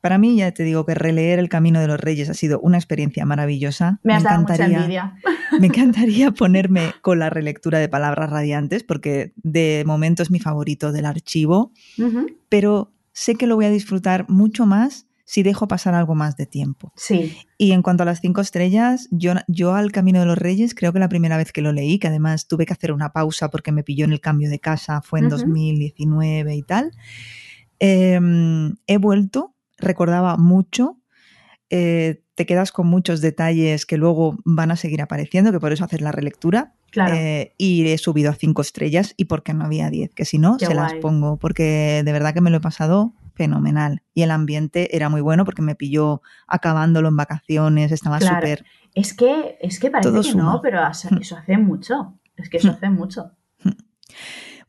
[0.00, 2.76] para mí, ya te digo que releer El Camino de los Reyes ha sido una
[2.76, 3.98] experiencia maravillosa.
[4.04, 5.16] Me, encantaría,
[5.60, 10.92] Me encantaría ponerme con la relectura de Palabras Radiantes, porque de momento es mi favorito
[10.92, 11.72] del archivo,
[12.48, 16.46] pero sé que lo voy a disfrutar mucho más si dejo pasar algo más de
[16.46, 16.92] tiempo.
[16.96, 17.36] Sí.
[17.58, 20.92] Y en cuanto a las cinco estrellas, yo, yo al Camino de los Reyes, creo
[20.92, 23.70] que la primera vez que lo leí, que además tuve que hacer una pausa porque
[23.70, 26.92] me pilló en el cambio de casa, fue en 2019 y tal,
[27.78, 30.98] em, he vuelto recordaba mucho.
[31.70, 35.84] Eh, te quedas con muchos detalles que luego van a seguir apareciendo, que por eso
[35.84, 36.74] haces la relectura.
[37.12, 40.58] Eh, y he subido a cinco estrellas y porque no había diez, que si no,
[40.58, 44.02] se las pongo, porque de verdad que me lo he pasado fenomenal.
[44.14, 48.64] Y el ambiente era muy bueno porque me pilló acabándolo en vacaciones, estaba súper...
[48.94, 51.18] Es que, es que parece que no, pero mm.
[51.20, 52.14] eso hace mucho.
[52.36, 52.70] Es que eso mm.
[52.70, 53.32] hace mucho.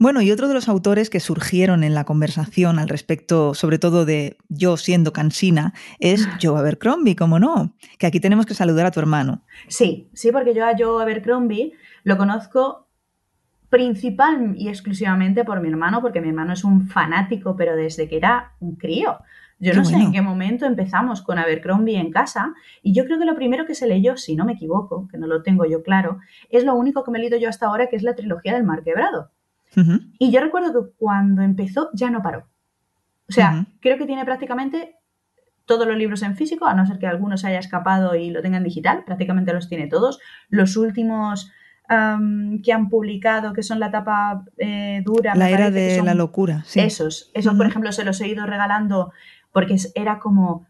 [0.01, 4.05] Bueno, y otro de los autores que surgieron en la conversación al respecto, sobre todo
[4.05, 8.91] de yo siendo cansina, es Joe Abercrombie, como no, que aquí tenemos que saludar a
[8.91, 9.43] tu hermano.
[9.67, 12.87] Sí, sí, porque yo a Joe Abercrombie lo conozco
[13.67, 18.15] principal y exclusivamente por mi hermano, porque mi hermano es un fanático, pero desde que
[18.15, 19.19] era un crío.
[19.59, 23.25] Yo no sé en qué momento empezamos con Abercrombie en casa y yo creo que
[23.25, 26.19] lo primero que se leyó, si no me equivoco, que no lo tengo yo claro,
[26.49, 28.63] es lo único que me he leído yo hasta ahora, que es la trilogía del
[28.63, 29.31] Mar Quebrado.
[29.75, 32.47] Y yo recuerdo que cuando empezó ya no paró.
[33.27, 34.95] O sea, creo que tiene prácticamente
[35.65, 38.41] todos los libros en físico, a no ser que alguno se haya escapado y lo
[38.41, 40.19] tenga en digital, prácticamente los tiene todos.
[40.49, 41.51] Los últimos
[41.87, 45.33] que han publicado, que son la tapa eh, dura.
[45.33, 46.79] La era de la locura, sí.
[46.81, 49.11] Esos, esos por ejemplo, se los he ido regalando
[49.51, 50.67] porque era como...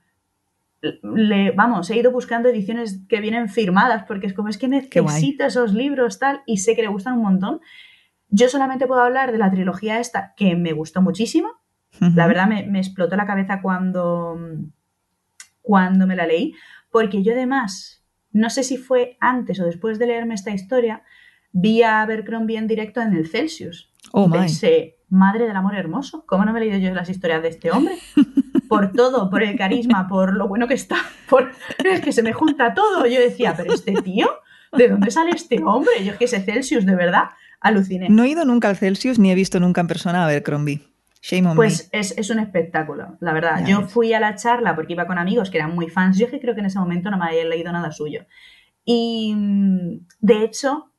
[0.81, 5.43] Le, vamos, he ido buscando ediciones que vienen firmadas porque es como es que necesito
[5.43, 7.59] esos libros tal y sé que le gustan un montón
[8.29, 11.49] yo solamente puedo hablar de la trilogía esta, que me gustó muchísimo.
[11.99, 14.37] La verdad me, explotó la cabeza cuando,
[15.61, 16.53] cuando me la leí,
[16.91, 21.03] porque yo además, no sé si fue antes o después de leerme esta historia,
[21.51, 23.91] vi a Abercrombie en directo en el Celsius.
[24.11, 27.41] Oh, y pensé, madre del amor hermoso, ¿cómo no me he leído yo las historias
[27.41, 27.95] de este hombre?
[28.69, 31.51] Por todo, por el carisma, por lo bueno que está, por
[31.83, 33.07] es que se me junta todo.
[33.07, 34.29] Yo decía, pero este tío,
[34.71, 36.05] ¿de dónde sale este hombre?
[36.05, 37.29] Yo es que ese Celsius, de verdad,
[37.61, 38.09] aluciné.
[38.09, 40.81] No he ido nunca al Celsius ni he visto nunca en persona a Abercrombie.
[41.21, 43.65] Shame on pues Es, es, un espectáculo, la verdad.
[43.65, 46.17] Yo fui a la charla porque iba con amigos que eran muy fans.
[46.17, 48.25] Yo que creo que en ese momento no me había leído nada suyo.
[48.85, 50.91] Y mm, de hecho,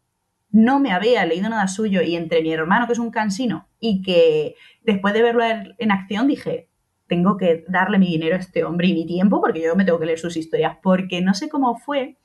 [0.50, 2.02] no me había leído nada suyo.
[2.02, 5.42] Y entre mi hermano, que es un cansino, y que después de verlo
[5.78, 6.68] en acción dije,
[7.06, 9.98] tengo que darle mi dinero a este hombre y mi tiempo porque yo me tengo
[9.98, 10.76] que leer sus historias.
[10.82, 12.18] Porque no sé cómo fue,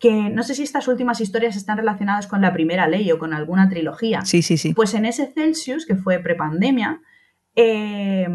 [0.00, 3.34] que no sé si estas últimas historias están relacionadas con la primera ley o con
[3.34, 4.22] alguna trilogía.
[4.24, 4.72] Sí, sí, sí.
[4.72, 7.02] Pues en ese Celsius, que fue prepandemia,
[7.54, 8.26] eh,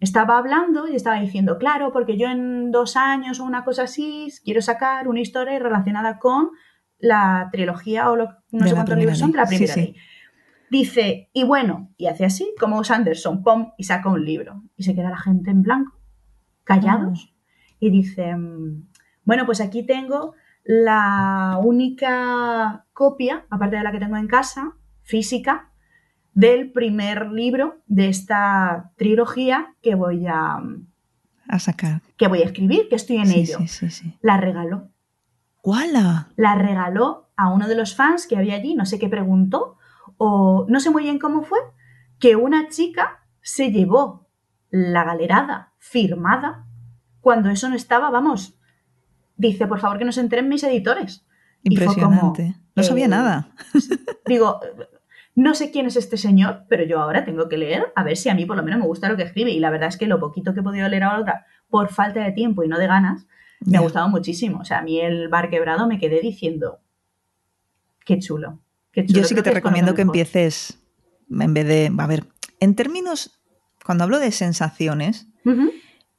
[0.00, 4.32] estaba hablando y estaba diciendo, claro, porque yo en dos años o una cosa así
[4.44, 6.50] quiero sacar una historia relacionada con
[6.98, 9.94] la trilogía o lo, no sé cuántos libros son de la primera ley.
[10.70, 14.64] Dice, y bueno, y hace así, como Sanderson, pom, y saca un libro.
[14.76, 15.96] Y se queda la gente en blanco,
[16.64, 17.76] callados, ah.
[17.78, 18.34] y dice,
[19.22, 20.34] bueno, pues aquí tengo
[20.66, 25.70] la única copia, aparte de la que tengo en casa, física,
[26.34, 30.60] del primer libro de esta trilogía que voy a,
[31.48, 32.02] a sacar.
[32.16, 33.58] Que voy a escribir, que estoy en ello.
[34.20, 34.90] la regaló.
[35.62, 35.92] ¿Cuál?
[36.36, 39.78] La regaló a uno de los fans que había allí, no sé qué preguntó,
[40.16, 41.58] o no sé muy bien cómo fue,
[42.18, 44.28] que una chica se llevó
[44.70, 46.66] la galerada firmada
[47.20, 48.55] cuando eso no estaba, vamos,
[49.36, 51.24] dice, por favor que no se enteren mis editores.
[51.62, 52.54] Impresionante.
[52.74, 53.50] no sabía eh, nada.
[54.26, 54.60] Digo,
[55.34, 58.28] no sé quién es este señor, pero yo ahora tengo que leer a ver si
[58.28, 59.50] a mí por lo menos me gusta lo que escribe.
[59.50, 62.32] Y la verdad es que lo poquito que he podido leer ahora, por falta de
[62.32, 63.26] tiempo y no de ganas,
[63.60, 64.60] me ha gustado muchísimo.
[64.60, 66.80] O sea, a mí el bar quebrado me quedé diciendo,
[68.04, 68.60] qué chulo.
[68.92, 69.20] Qué chulo.
[69.20, 70.78] Yo sí que te recomiendo que empieces
[71.30, 72.24] en vez de, a ver,
[72.60, 73.38] en términos,
[73.84, 75.28] cuando hablo de sensaciones,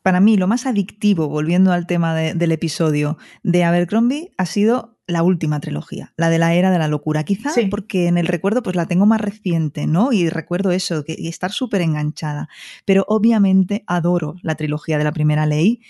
[0.01, 5.23] para mí lo más adictivo, volviendo al tema del episodio de Abercrombie, ha sido la
[5.23, 7.23] última trilogía, la de la era de la locura.
[7.23, 10.11] Quizá porque en el recuerdo pues la tengo más reciente, ¿no?
[10.11, 12.49] Y recuerdo eso, que, y estar súper enganchada.
[12.85, 15.81] Pero obviamente adoro la trilogía de la primera ley.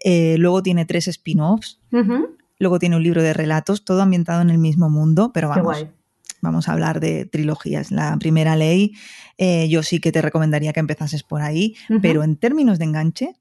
[0.00, 1.80] Eh, luego tiene tres spin-offs.
[2.58, 5.86] Luego tiene un libro de relatos, todo ambientado en el mismo mundo, pero vamos,
[6.40, 7.90] vamos a hablar de trilogías.
[7.90, 8.94] La primera ley,
[9.38, 13.34] eh, yo sí que te recomendaría que empezases por ahí, pero en términos de enganche,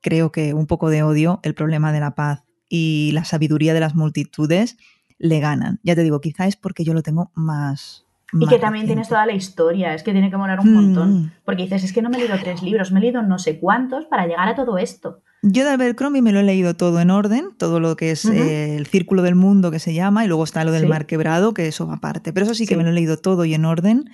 [0.00, 3.80] creo que un poco de odio, el problema de la paz y la sabiduría de
[3.80, 4.76] las multitudes
[5.18, 5.80] le ganan.
[5.82, 8.04] Ya te digo, quizá es porque yo lo tengo más...
[8.32, 11.14] Y que también tienes toda la historia, es que tiene que molar un montón.
[11.14, 11.32] Mm.
[11.46, 13.58] Porque dices, es que no me he leído tres libros, me he leído no sé
[13.58, 15.22] cuántos para llegar a todo esto.
[15.42, 18.76] Yo de Abercrombie me lo he leído todo en orden, todo lo que es eh,
[18.76, 21.68] el círculo del mundo que se llama, y luego está lo del mar quebrado, que
[21.68, 22.32] eso va aparte.
[22.32, 24.10] Pero eso sí que me lo he leído todo y en orden.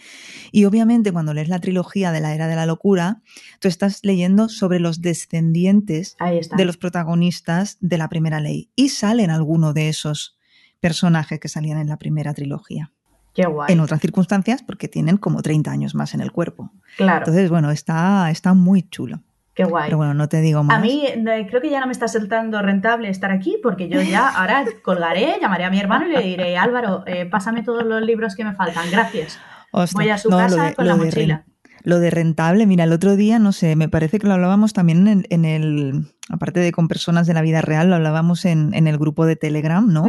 [0.52, 3.22] Y obviamente cuando lees la trilogía de la Era de la Locura,
[3.58, 6.16] tú estás leyendo sobre los descendientes
[6.54, 8.70] de los protagonistas de la primera ley.
[8.76, 10.36] Y salen algunos de esos
[10.80, 12.92] personajes que salían en la primera trilogía.
[13.32, 13.72] Qué guay.
[13.72, 16.70] En otras circunstancias, porque tienen como 30 años más en el cuerpo.
[16.98, 17.20] Claro.
[17.20, 19.22] Entonces, bueno, está, está muy chulo.
[19.54, 19.84] Qué guay.
[19.86, 20.76] Pero bueno, no te digo más.
[20.76, 21.04] A mí
[21.48, 25.36] creo que ya no me está saltando rentable estar aquí porque yo ya ahora colgaré,
[25.40, 28.54] llamaré a mi hermano y le diré, Álvaro, eh, pásame todos los libros que me
[28.54, 29.38] faltan, gracias.
[29.92, 31.44] Voy a su casa con la mochila.
[31.82, 35.24] lo de rentable, mira, el otro día, no sé, me parece que lo hablábamos también
[35.28, 39.24] en, el, aparte de con personas de la vida real, lo hablábamos en, el grupo
[39.24, 40.06] de Telegram, ¿no?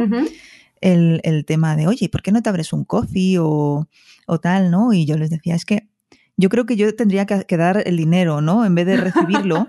[0.80, 3.88] el, el, tema de, oye, ¿por qué no te abres un coffee o,
[4.26, 4.92] o tal, ¿no?
[4.92, 5.88] Y yo les decía, es que
[6.36, 8.64] yo creo que yo tendría que, dar el dinero, ¿no?
[8.64, 9.68] En vez de recibirlo,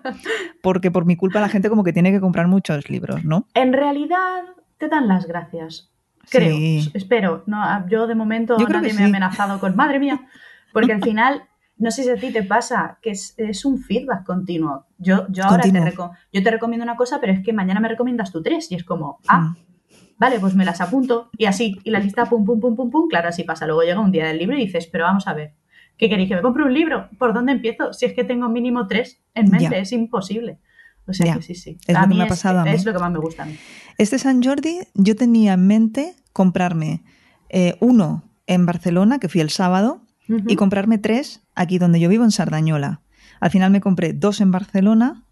[0.61, 3.47] porque por mi culpa la gente como que tiene que comprar muchos libros, ¿no?
[3.53, 4.43] En realidad
[4.77, 5.91] te dan las gracias.
[6.29, 6.57] Creo,
[6.93, 7.43] espero.
[7.47, 10.27] No, yo de momento nadie me ha amenazado con, madre mía,
[10.73, 11.43] porque al final,
[11.77, 14.85] no sé si a ti te pasa, que es, un feedback continuo.
[14.97, 15.71] Yo, yo ahora te,
[16.33, 18.83] yo te recomiendo una cosa, pero es que mañana me recomiendas tú tres y es
[18.83, 19.55] como, ah, mm.
[20.17, 23.07] vale, pues me las apunto y así, y la lista pum, pum, pum, pum, pum,
[23.07, 23.65] claro, así pasa.
[23.65, 25.53] Luego llega un día del libro y dices, pero vamos a ver,
[25.97, 26.29] ¿Qué queréis?
[26.29, 27.09] ¿Que me compre un libro?
[27.17, 27.93] ¿Por dónde empiezo?
[27.93, 30.59] Si es que tengo mínimo tres en mente, es imposible.
[31.07, 31.77] O sea que sí, sí.
[31.87, 33.57] Es lo que me ha pasado es, lo que más me gusta a mí.
[33.97, 37.03] Este San Jordi yo tenía en mente comprarme
[37.49, 42.25] eh, uno en Barcelona, que fui el sábado, y comprarme tres aquí donde yo vivo,
[42.25, 42.99] en Sardañola.
[43.39, 45.23] Al final me compré dos en Barcelona,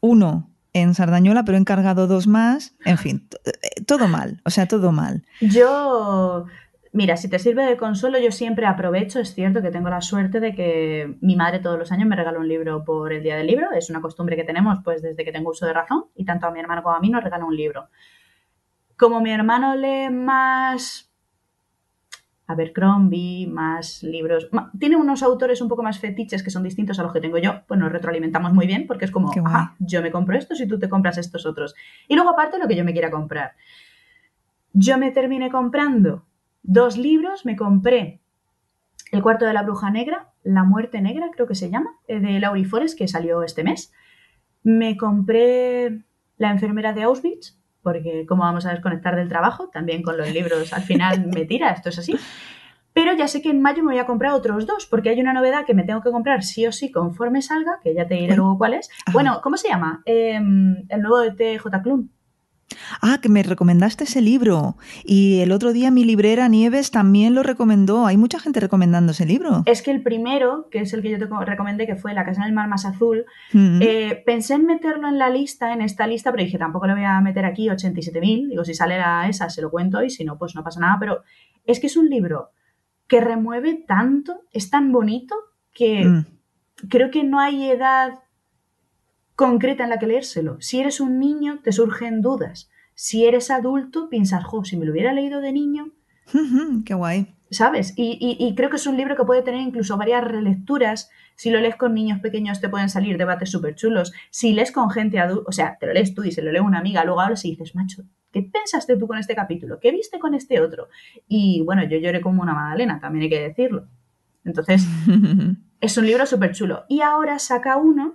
[0.00, 2.74] uno en Sardañola, pero he encargado dos más.
[2.84, 5.24] En fin, eh, todo mal, o sea, todo mal.
[5.40, 6.46] Yo
[6.94, 10.38] Mira, si te sirve de consuelo, yo siempre aprovecho, es cierto que tengo la suerte
[10.38, 13.48] de que mi madre todos los años me regala un libro por el Día del
[13.48, 16.46] Libro, es una costumbre que tenemos pues desde que tengo uso de razón y tanto
[16.46, 17.88] a mi hermano como a mí nos regala un libro.
[18.96, 21.12] Como mi hermano lee más
[22.46, 27.12] Abercrombie, más libros, tiene unos autores un poco más fetiches que son distintos a los
[27.12, 30.38] que tengo yo, pues nos retroalimentamos muy bien porque es como, ah, yo me compro
[30.38, 31.74] estos y tú te compras estos otros.
[32.06, 33.56] Y luego aparte lo que yo me quiera comprar.
[34.72, 36.24] Yo me terminé comprando
[36.64, 38.20] dos libros, me compré
[39.12, 42.40] El cuarto de la bruja negra, La muerte negra, creo que se llama, eh, de
[42.40, 43.92] Laurie Forest, que salió este mes.
[44.64, 46.02] Me compré
[46.36, 50.72] La enfermera de Auschwitz, porque como vamos a desconectar del trabajo, también con los libros
[50.72, 52.16] al final me tira, esto es así.
[52.94, 55.32] Pero ya sé que en mayo me voy a comprar otros dos, porque hay una
[55.32, 58.36] novedad que me tengo que comprar sí o sí conforme salga, que ya te diré
[58.36, 58.88] luego cuál es.
[59.12, 60.02] Bueno, ¿cómo se llama?
[60.06, 62.08] Em, el nuevo de TJ Klum.
[63.00, 64.76] Ah, que me recomendaste ese libro.
[65.04, 68.06] Y el otro día mi librera Nieves también lo recomendó.
[68.06, 69.62] Hay mucha gente recomendando ese libro.
[69.66, 72.42] Es que el primero, que es el que yo te recomendé, que fue La Casa
[72.42, 73.80] en el Mar Más Azul, mm.
[73.82, 77.04] eh, pensé en meterlo en la lista, en esta lista, pero dije, tampoco le voy
[77.04, 78.48] a meter aquí 87.000.
[78.48, 80.96] Digo, si sale a esa, se lo cuento y si no, pues no pasa nada.
[80.98, 81.22] Pero
[81.64, 82.50] es que es un libro
[83.06, 85.34] que remueve tanto, es tan bonito,
[85.72, 86.26] que mm.
[86.88, 88.23] creo que no hay edad
[89.36, 90.60] concreta en la que leérselo.
[90.60, 92.70] Si eres un niño, te surgen dudas.
[92.94, 95.90] Si eres adulto, piensas, jo, si me lo hubiera leído de niño.
[96.84, 97.34] Qué guay.
[97.50, 97.94] ¿Sabes?
[97.96, 101.10] Y, creo que es un libro que puede tener incluso varias relecturas.
[101.36, 104.12] Si lo lees con niños pequeños, te pueden salir debates súper chulos.
[104.30, 106.60] Si lees con gente adulta, o sea, te lo lees tú y se lo lee
[106.60, 109.78] una amiga, luego hablas y dices, macho, ¿Qué pensaste tú con este capítulo?
[109.78, 110.88] ¿Qué viste con este otro?
[111.28, 113.86] Y bueno, yo lloré como una magdalena, también hay que decirlo.
[114.44, 114.84] Entonces,
[115.80, 116.84] es un libro súper chulo.
[116.88, 118.14] Y ahora saca uno,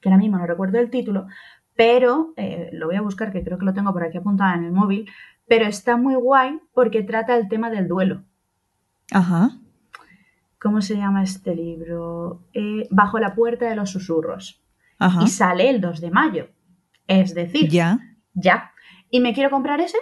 [0.00, 1.26] que ahora mismo no recuerdo el título,
[1.74, 4.64] pero eh, lo voy a buscar, que creo que lo tengo por aquí apuntado en
[4.64, 5.08] el móvil,
[5.46, 8.22] pero está muy guay porque trata el tema del duelo.
[9.12, 9.50] Ajá.
[10.60, 12.42] ¿Cómo se llama este libro?
[12.54, 14.62] Eh, Bajo la puerta de los susurros.
[14.98, 15.22] Ajá.
[15.22, 16.48] Y sale el 2 de mayo.
[17.06, 17.98] Es decir, Ya.
[18.34, 18.72] ya.
[19.10, 19.98] ¿Y me quiero comprar ese?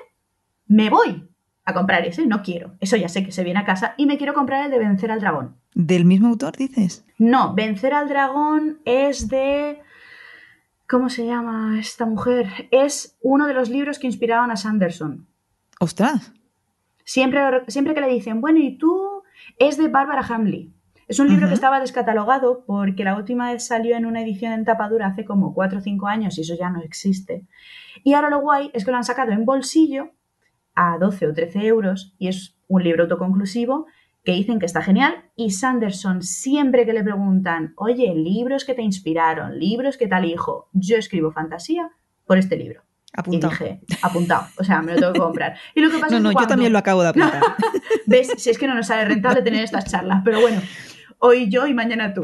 [0.66, 1.28] Me voy
[1.64, 2.74] a comprar ese, no quiero.
[2.80, 3.94] Eso ya sé que se viene a casa.
[3.96, 5.56] Y me quiero comprar el de Vencer al Dragón.
[5.74, 7.06] ¿Del mismo autor, dices?
[7.18, 9.80] No, Vencer al Dragón es de...
[10.86, 12.68] ¿Cómo se llama esta mujer?
[12.70, 15.26] Es uno de los libros que inspiraron a Sanderson.
[15.80, 16.32] Ostras.
[17.04, 19.22] Siempre, siempre que le dicen, bueno, ¿y tú?
[19.58, 20.74] Es de Barbara Hamley.
[21.08, 24.64] Es un libro que estaba descatalogado porque la última vez salió en una edición en
[24.64, 27.46] tapadura hace como 4 o 5 años y eso ya no existe.
[28.02, 30.12] Y ahora lo guay es que lo han sacado en bolsillo
[30.74, 33.86] a 12 o 13 euros y es un libro autoconclusivo
[34.24, 38.82] que dicen que está genial y Sanderson siempre que le preguntan, oye, libros que te
[38.82, 41.90] inspiraron, libros que tal hijo, yo escribo fantasía
[42.26, 42.82] por este libro.
[43.16, 43.52] Apuntado.
[43.52, 45.56] Y dije, apuntado, o sea, me lo tengo que comprar.
[45.74, 47.40] Y lo que pasa No, es que no, yo cuando- también lo acabo de apuntar.
[48.06, 48.32] ¿Ves?
[48.38, 50.60] Si es que no nos sale rentable tener estas charlas, pero bueno,
[51.18, 52.22] hoy yo y mañana tú.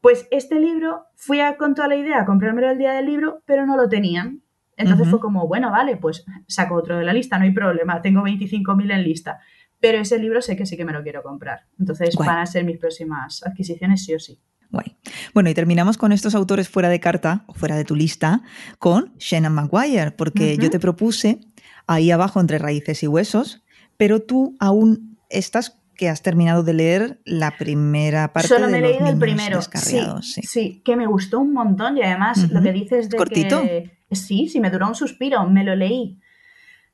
[0.00, 3.42] Pues este libro, fui a, con toda la idea a comprármelo el día del libro,
[3.44, 4.40] pero no lo tenían.
[4.80, 8.22] Entonces fue como, bueno, vale, pues saco otro de la lista, no hay problema, tengo
[8.22, 9.40] 25.000 en lista.
[9.78, 11.66] Pero ese libro sé que sí que me lo quiero comprar.
[11.78, 12.26] Entonces Guay.
[12.26, 14.38] van a ser mis próximas adquisiciones sí o sí.
[14.70, 14.96] Guay.
[15.34, 18.42] Bueno, y terminamos con estos autores fuera de carta, o fuera de tu lista,
[18.78, 21.40] con Shannon Maguire, porque yo te propuse
[21.86, 23.64] ahí abajo entre raíces y huesos,
[23.96, 28.80] pero tú aún estás que has terminado de leer la primera parte Solo me he
[28.80, 29.60] leído el primero.
[29.60, 30.82] Sí, sí.
[30.82, 33.60] que me gustó un montón y además lo que dices de ¿Cortito?
[33.60, 33.99] que...
[34.10, 35.48] Sí, sí, me duró un suspiro.
[35.48, 36.18] Me lo leí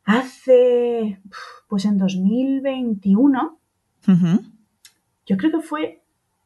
[0.05, 1.21] hace...
[1.69, 3.59] Pues en 2021.
[4.09, 4.41] Ujú.
[5.27, 6.03] Yo creo que fue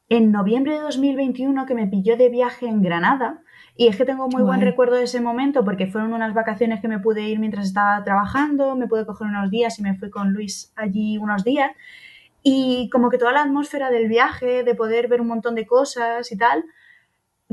[0.09, 3.43] en noviembre de 2021 que me pilló de viaje en Granada.
[3.77, 6.87] Y es que tengo muy buen recuerdo de ese momento porque fueron unas vacaciones que
[6.87, 10.33] me pude ir mientras estaba trabajando, me pude coger unos días y me fui con
[10.33, 11.71] Luis allí unos días.
[12.43, 16.31] Y como que toda la atmósfera del viaje, de poder ver un montón de cosas
[16.31, 16.65] y tal,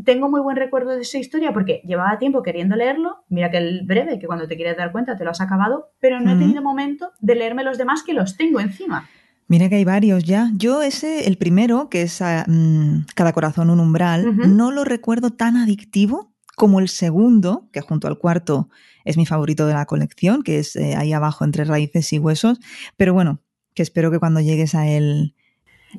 [0.05, 3.25] tengo muy buen recuerdo de esa historia porque llevaba tiempo queriendo leerlo.
[3.29, 6.21] Mira que el breve, que cuando te quieres dar cuenta te lo has acabado, pero
[6.21, 9.09] no he tenido momento de leerme los demás que los tengo encima.
[9.49, 10.51] Mira que hay varios ya.
[10.55, 15.31] Yo ese, el primero, que es ah, mm, Cada corazón un umbral, no lo recuerdo
[15.31, 18.69] tan adictivo como el segundo, que junto al cuarto
[19.05, 22.59] es mi favorito de la colección, que es eh, ahí abajo entre raíces y huesos.
[22.97, 23.41] Pero bueno,
[23.75, 25.35] que espero que cuando llegues a él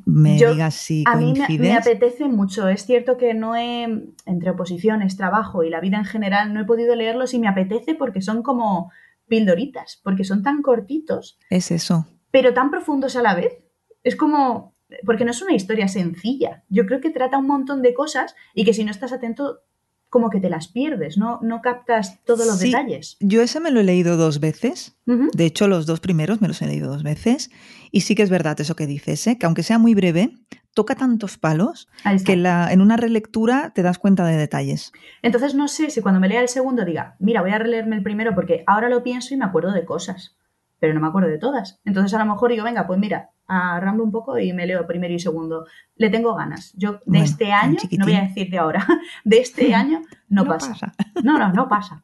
[0.05, 2.67] me Yo- digas si A mí me, me apetece mucho.
[2.67, 3.83] Es cierto que no he,
[4.25, 7.95] entre oposiciones, trabajo y la vida en general, no he podido leerlos y me apetece
[7.95, 8.91] porque son como
[9.27, 12.07] pildoritas, porque son tan cortitos, Es eso.
[12.31, 13.59] pero tan profundos a la vez.
[14.03, 14.73] Es como,
[15.05, 16.63] porque no es una historia sencilla.
[16.69, 19.59] Yo creo que trata un montón de cosas y que si no estás atento,
[20.09, 22.67] como que te las pierdes, no, no captas todos los Sí.
[22.67, 23.15] detalles.
[23.19, 24.95] Yo ese me lo he leído dos veces.
[25.05, 27.49] De hecho, los dos primeros me los he leído dos veces.
[27.91, 29.37] Y sí que es verdad eso que dices, ¿eh?
[29.39, 30.35] que aunque sea muy breve,
[30.75, 31.87] toca tantos palos
[32.25, 34.91] que la, en una relectura te das cuenta de detalles.
[35.23, 38.03] Entonces no sé si cuando me lea el segundo diga, mira, voy a releerme el
[38.03, 40.35] primero porque ahora lo pienso y me acuerdo de cosas,
[40.79, 41.79] pero no me acuerdo de todas.
[41.85, 45.13] Entonces a lo mejor digo, venga, pues mira, arramblo un poco y me leo primero
[45.13, 45.65] y segundo.
[45.95, 46.73] Le tengo ganas.
[46.75, 48.85] Yo de Bueno, este año, no voy a decir de ahora,
[49.23, 50.93] de este año no, pasa.
[51.23, 52.03] No, no, no pasa.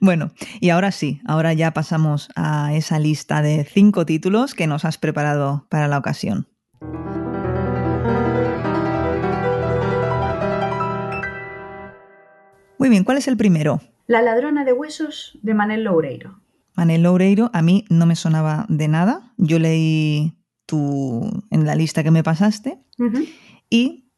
[0.00, 4.84] Bueno, y ahora sí, ahora ya pasamos a esa lista de cinco títulos que nos
[4.84, 6.48] has preparado para la ocasión.
[12.78, 13.80] Muy bien, ¿cuál es el primero?
[14.06, 16.40] La ladrona de huesos de Manel Loureiro.
[16.78, 19.32] Manel Loureiro, a mí no me sonaba de nada.
[19.36, 22.78] Yo leí tu, en la lista que me pasaste
[23.68, 24.12] y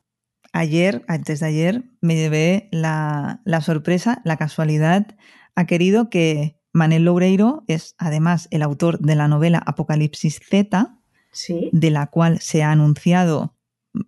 [0.53, 5.17] ayer, antes de ayer, me llevé la, la sorpresa, la casualidad.
[5.55, 10.99] Ha querido que Manel Loureiro es además el autor de la novela Apocalipsis Z,
[11.33, 11.71] Sí.
[11.73, 13.57] de la cual se ha anunciado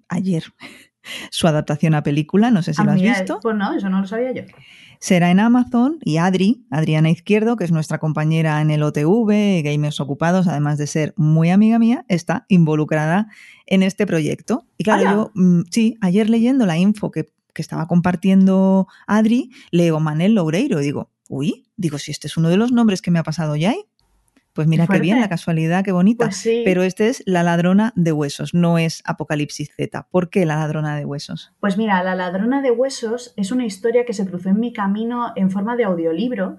[0.09, 0.45] ayer
[1.31, 2.51] su adaptación a película.
[2.51, 3.41] No sé si Ah, lo has mira, visto.
[3.41, 4.43] Pues no, eso no lo sabía yo.
[5.03, 9.99] Será en Amazon y Adri, Adriana Izquierdo, que es nuestra compañera en el OTV, Gamers
[9.99, 13.27] Ocupados, además de ser muy amiga mía, está involucrada
[13.67, 14.65] en este proyecto.
[14.79, 19.98] Y claro, yo, mm, sí, ayer leyendo la info que, que estaba compartiendo Adri, leo
[19.98, 23.19] Manel Loureiro y digo, uy, digo, si este es uno de los nombres que me
[23.19, 23.75] ha pasado ya.
[24.53, 26.27] Pues mira qué, bien, la casualidad, qué bonita.
[26.27, 26.63] Pues sí.
[26.65, 30.09] Pero este es La ladrona de huesos, no es Apocalipsis Z.
[30.11, 31.53] ¿Por qué La ladrona de huesos?
[31.61, 35.33] Pues mira, La ladrona de huesos es una historia que se cruzó en mi camino
[35.37, 36.59] en forma de audiolibro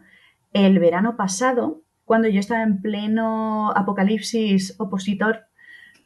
[0.53, 5.47] el verano pasado, cuando yo estaba en pleno apocalipsis opositor,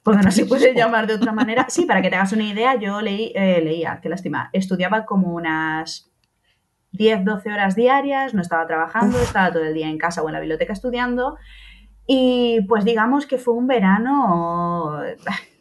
[0.04, 1.66] porque no se puede llamar de otra manera.
[1.70, 5.34] Sí, para que te hagas una idea, yo leí, eh, leía, qué lástima, estudiaba como
[5.34, 6.10] unas
[6.92, 10.34] 10, 12 horas diarias, no estaba trabajando, estaba todo el día en casa o en
[10.34, 11.38] la biblioteca estudiando.
[12.08, 15.00] Y pues digamos que fue un verano...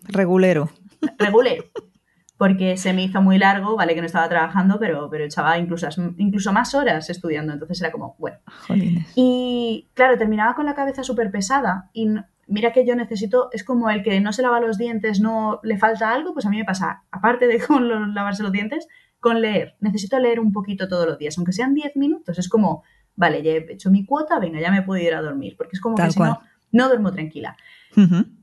[0.04, 0.70] Regulero.
[1.18, 1.64] Regulero.
[2.38, 5.88] Porque se me hizo muy largo, vale que no estaba trabajando, pero, pero echaba incluso,
[6.18, 7.52] incluso más horas estudiando.
[7.52, 8.38] Entonces era como, bueno.
[9.14, 11.90] Y claro, terminaba con la cabeza súper pesada.
[11.92, 12.08] Y
[12.46, 15.78] mira que yo necesito, es como el que no se lava los dientes, no le
[15.78, 18.86] falta algo, pues a mí me pasa, aparte de con lavarse los dientes,
[19.18, 19.76] con leer.
[19.80, 22.38] Necesito leer un poquito todos los días, aunque sean 10 minutos.
[22.38, 22.84] Es como,
[23.16, 25.80] vale, ya he hecho mi cuota, venga, ya me puedo ir a dormir, porque es
[25.80, 26.40] como que si no,
[26.72, 27.56] no duermo tranquila.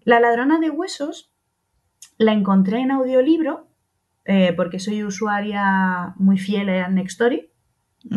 [0.04, 1.32] La ladrona de huesos
[2.18, 3.68] la encontré en audiolibro,
[4.26, 7.50] eh, porque soy usuaria muy fiel a Nextory.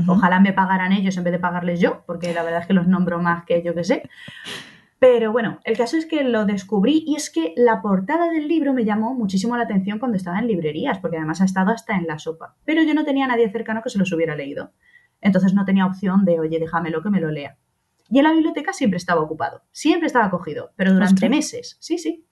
[0.08, 2.88] Ojalá me pagaran ellos en vez de pagarles yo, porque la verdad es que los
[2.88, 4.02] nombro más que yo que sé.
[4.98, 8.72] Pero bueno, el caso es que lo descubrí y es que la portada del libro
[8.72, 12.06] me llamó muchísimo la atención cuando estaba en librerías, porque además ha estado hasta en
[12.06, 12.56] la sopa.
[12.64, 14.72] Pero yo no tenía a nadie cercano que se los hubiera leído.
[15.20, 17.58] Entonces no tenía opción de, oye, déjamelo que me lo lea.
[18.08, 22.24] Y en la biblioteca siempre estaba ocupado, siempre estaba cogido, pero durante meses, sí, sí.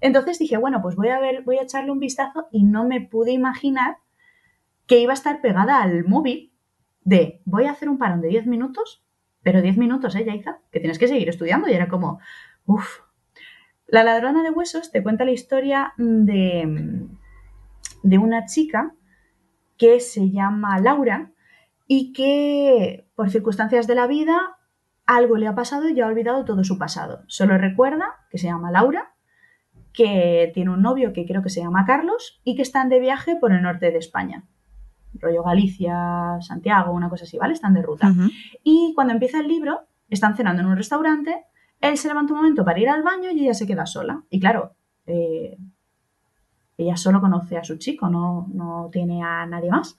[0.00, 3.00] Entonces dije, bueno, pues voy a ver, voy a echarle un vistazo y no me
[3.00, 3.98] pude imaginar
[4.86, 6.52] que iba a estar pegada al móvil
[7.02, 9.04] de voy a hacer un parón de 10 minutos
[9.42, 10.58] pero 10 minutos, ¿eh, Yaiza?
[10.70, 11.68] Que tienes que seguir estudiando.
[11.68, 12.20] Y era como,
[12.66, 13.00] uff.
[13.86, 17.08] La ladrona de huesos te cuenta la historia de,
[18.02, 18.94] de una chica
[19.76, 21.32] que se llama Laura
[21.92, 24.38] y que por circunstancias de la vida
[25.06, 27.24] algo le ha pasado y ya ha olvidado todo su pasado.
[27.26, 29.12] Solo recuerda que se llama Laura,
[29.92, 33.34] que tiene un novio que creo que se llama Carlos y que están de viaje
[33.34, 34.44] por el norte de España
[35.14, 37.54] rollo Galicia, Santiago, una cosa así, ¿vale?
[37.54, 38.14] Están de ruta.
[38.62, 41.44] Y cuando empieza el libro, están cenando en un restaurante,
[41.80, 44.22] él se levanta un momento para ir al baño y ella se queda sola.
[44.30, 44.76] Y claro,
[45.06, 45.58] eh,
[46.78, 49.98] ella solo conoce a su chico, no, no tiene a nadie más.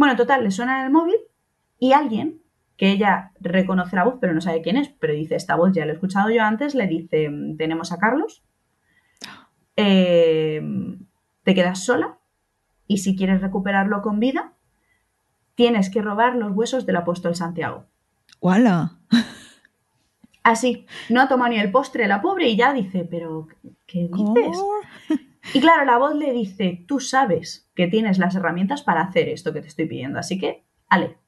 [0.00, 1.18] Bueno, total, le suena el móvil
[1.78, 2.40] y alguien,
[2.78, 5.84] que ella reconoce la voz, pero no sabe quién es, pero dice, esta voz ya
[5.84, 8.42] la he escuchado yo antes, le dice, tenemos a Carlos,
[9.76, 10.62] eh,
[11.42, 12.16] te quedas sola
[12.86, 14.54] y si quieres recuperarlo con vida,
[15.54, 17.84] tienes que robar los huesos del apóstol Santiago.
[18.40, 18.96] ¡Wala!
[20.42, 23.48] Así, no ha tomado ni el postre la pobre y ya dice, pero
[23.86, 24.64] ¿qué dices?
[25.52, 29.52] Y claro, la voz le dice, tú sabes que tienes las herramientas para hacer esto
[29.52, 31.18] que te estoy pidiendo, así que, ale,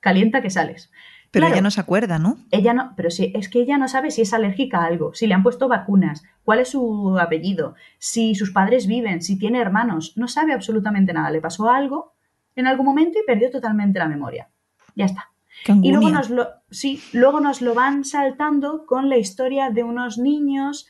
[0.00, 0.90] calienta que sales.
[1.30, 2.38] Pero ella no se acuerda, ¿no?
[2.50, 5.26] Ella no, pero sí, es que ella no sabe si es alérgica a algo, si
[5.26, 10.14] le han puesto vacunas, cuál es su apellido, si sus padres viven, si tiene hermanos,
[10.16, 11.30] no sabe absolutamente nada.
[11.30, 12.14] Le pasó algo
[12.54, 14.48] en algún momento y perdió totalmente la memoria.
[14.94, 15.30] Ya está.
[15.66, 20.16] y luego nos lo, sí, luego nos lo van saltando con la historia de unos
[20.16, 20.86] niños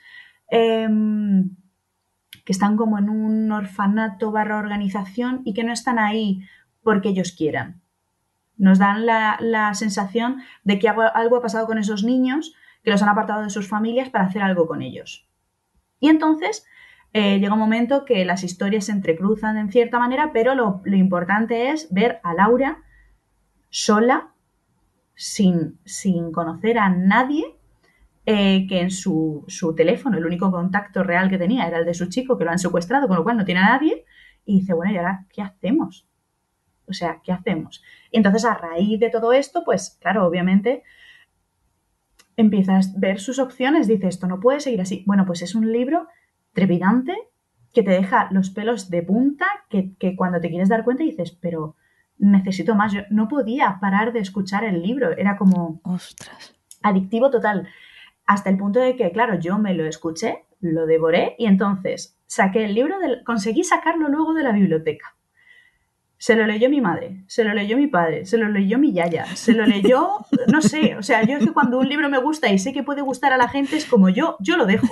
[0.48, 1.56] em,
[2.46, 6.40] que están como en un orfanato barra organización y que no están ahí
[6.82, 7.82] porque ellos quieran
[8.56, 13.08] nos dan la, sensación de que algo, ha pasado con esos niños, que los han
[13.08, 15.28] apartado de sus familias para hacer algo con ellos.
[16.00, 16.66] Y entonces
[17.12, 21.70] eh, llega un momento que las historias se entrecruzan en cierta manera, pero lo, importante
[21.70, 22.82] es ver a Laura
[23.70, 24.30] sola,
[25.14, 27.56] sin, sin conocer a nadie,
[28.26, 31.94] eh, que en su, su, teléfono el único contacto real que tenía era el de
[31.94, 34.04] su chico, que lo han secuestrado, con lo cual no tiene a nadie,
[34.44, 36.06] y dice, bueno, ¿y ahora qué hacemos?
[36.88, 37.82] O sea, ¿qué hacemos?
[38.10, 40.82] Y entonces a raíz de todo esto, pues claro, obviamente
[42.36, 45.02] empiezas a ver sus opciones, dice, esto no puede seguir así.
[45.06, 46.06] Bueno, pues es un libro
[46.52, 47.14] trepidante
[47.72, 51.76] que te deja los pelos de punta, que, cuando te quieres dar cuenta dices, pero
[52.18, 52.92] necesito más.
[52.92, 55.80] Yo no podía parar de escuchar el libro, era como...
[55.82, 56.54] Ostras.
[56.82, 57.68] Adictivo total.
[58.26, 62.64] Hasta el punto de que, claro, yo me lo escuché, lo devoré y entonces saqué
[62.64, 65.14] el libro, del, conseguí sacarlo luego de la biblioteca.
[66.18, 69.26] Se lo leyó mi madre, se lo leyó mi padre, se lo leyó mi yaya,
[69.36, 72.50] se lo leyó, no sé, o sea, yo es que cuando un libro me gusta
[72.50, 74.88] y sé que puede gustar a la gente es como yo, yo lo dejo,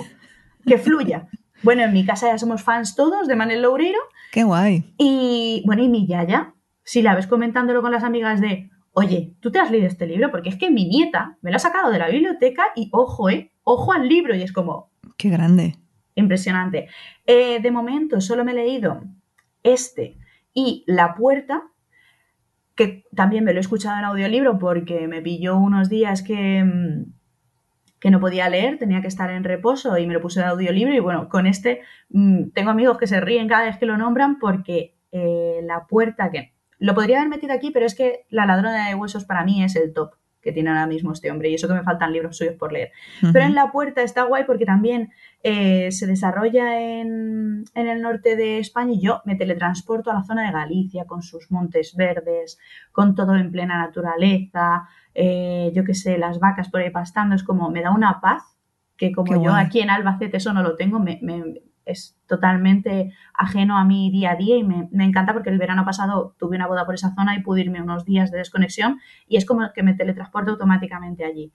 [0.65, 1.27] que fluya.
[1.63, 3.99] Bueno, en mi casa ya somos fans todos de Manel Loureiro.
[4.31, 4.93] Qué guay.
[4.97, 9.51] Y bueno, y mi yaya, si la ves comentándolo con las amigas de, oye, ¿tú
[9.51, 10.31] te has leído este libro?
[10.31, 13.51] Porque es que mi nieta me lo ha sacado de la biblioteca y ojo, ¿eh?
[13.63, 14.89] Ojo al libro y es como...
[15.17, 15.75] Qué grande.
[16.15, 16.87] Impresionante.
[17.25, 19.03] Eh, de momento solo me he leído
[19.63, 20.17] este
[20.53, 21.63] y La Puerta,
[22.73, 27.11] que también me lo he escuchado en audiolibro porque me pilló unos días que, mm,
[27.99, 30.93] que no podía leer, tenía que estar en reposo y me lo puse en audiolibro
[30.93, 34.39] y bueno, con este mm, tengo amigos que se ríen cada vez que lo nombran
[34.39, 38.87] porque eh, La Puerta, que lo podría haber metido aquí, pero es que La ladrona
[38.87, 41.49] de huesos para mí es el top, que tiene ahora mismo este hombre.
[41.49, 42.91] Y eso que me faltan libros suyos por leer.
[43.33, 45.11] Pero en La Puerta está guay porque también
[45.43, 50.45] eh, se desarrolla en, el norte de España y yo me teletransporto a la zona
[50.45, 52.59] de Galicia con sus montes verdes,
[52.91, 57.35] con todo en plena naturaleza, eh, yo qué sé, las vacas por ahí pastando.
[57.35, 58.43] Es como, me da una paz
[58.97, 61.19] que como yo aquí en Albacete eso no lo tengo, me
[61.85, 66.35] es totalmente ajeno a mi día a día y me, encanta porque el verano pasado
[66.37, 69.45] tuve una boda por esa zona y pude irme unos días de desconexión y es
[69.45, 71.53] como que me teletransporto automáticamente allí.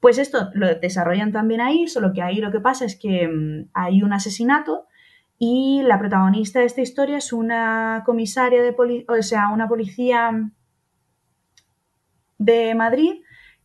[0.00, 3.70] Pues esto lo desarrollan también ahí, solo que ahí lo que pasa es que mm,
[3.74, 4.86] hay un asesinato
[5.38, 10.50] y la protagonista de esta historia es una comisaria de policía, o sea, una policía
[12.38, 13.22] de Madrid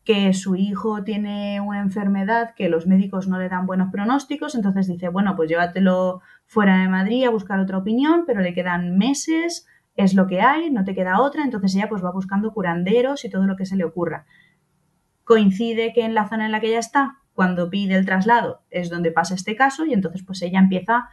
[0.07, 4.87] que su hijo tiene una enfermedad que los médicos no le dan buenos pronósticos, entonces
[4.87, 9.67] dice, bueno, pues llévatelo fuera de Madrid a buscar otra opinión, pero le quedan meses,
[9.95, 13.29] es lo que hay, no te queda otra, entonces ella pues va buscando curanderos y
[13.29, 14.25] todo lo que se le ocurra.
[15.25, 18.89] Coincide que en la zona en la que ella está, cuando pide el traslado, es
[18.89, 21.09] donde pasa este caso y entonces pues ella empieza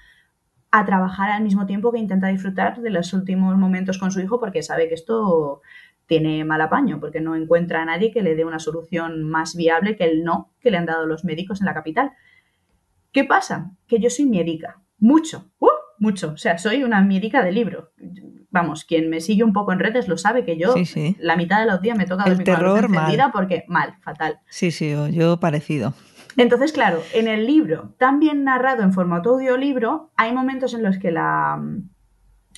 [0.71, 4.39] a trabajar al mismo tiempo que intenta disfrutar de los últimos momentos con su hijo
[4.39, 5.63] porque sabe que esto
[6.07, 9.97] tiene mal apaño porque no encuentra a nadie que le dé una solución más viable
[9.97, 12.13] que el no que le han dado los médicos en la capital.
[13.13, 13.71] ¿Qué pasa?
[13.87, 15.69] Que yo soy médica, mucho, ¡uh!
[15.99, 17.93] mucho, o sea, soy una médica de libro.
[18.51, 20.75] Vamos, quien me sigue un poco en redes lo sabe que yo
[21.19, 24.41] la mitad de los días me toca el terror encendida porque mal, fatal.
[24.49, 25.95] Sí, sí, yo parecido.
[26.37, 30.99] Entonces, claro, en el libro, tan bien narrado en formato audiolibro, hay momentos en los
[30.99, 31.61] que la,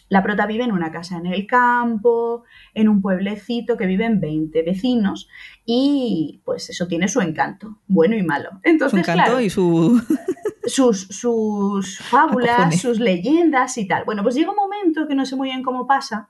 [0.09, 2.45] la prota vive en una casa en el campo,
[2.75, 5.29] en un pueblecito que viven 20 vecinos
[5.65, 8.61] y pues eso tiene su encanto, bueno y malo.
[8.63, 10.01] Entonces, su encanto y su...
[10.67, 14.05] sus, sus fábulas, sus leyendas y tal.
[14.05, 16.29] Bueno, pues llega un momento que no sé muy bien cómo pasa,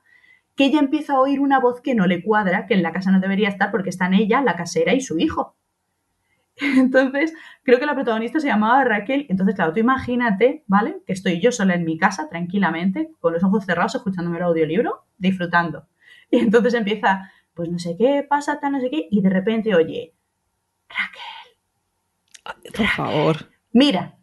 [0.55, 3.11] que ella empieza a oír una voz que no le cuadra, que en la casa
[3.11, 5.55] no debería estar porque están ella, la casera y su hijo.
[6.76, 9.26] Entonces, creo que la protagonista se llamaba Raquel.
[9.28, 10.98] Entonces, claro, tú imagínate, ¿vale?
[11.07, 15.04] Que estoy yo sola en mi casa, tranquilamente, con los ojos cerrados, escuchándome el audiolibro,
[15.18, 15.86] disfrutando.
[16.28, 19.76] Y entonces empieza, pues no sé qué pasa, tal, no sé qué, y de repente
[19.76, 20.12] oye,
[20.88, 22.72] Raquel.
[22.74, 23.36] Por favor.
[23.72, 24.18] Mira,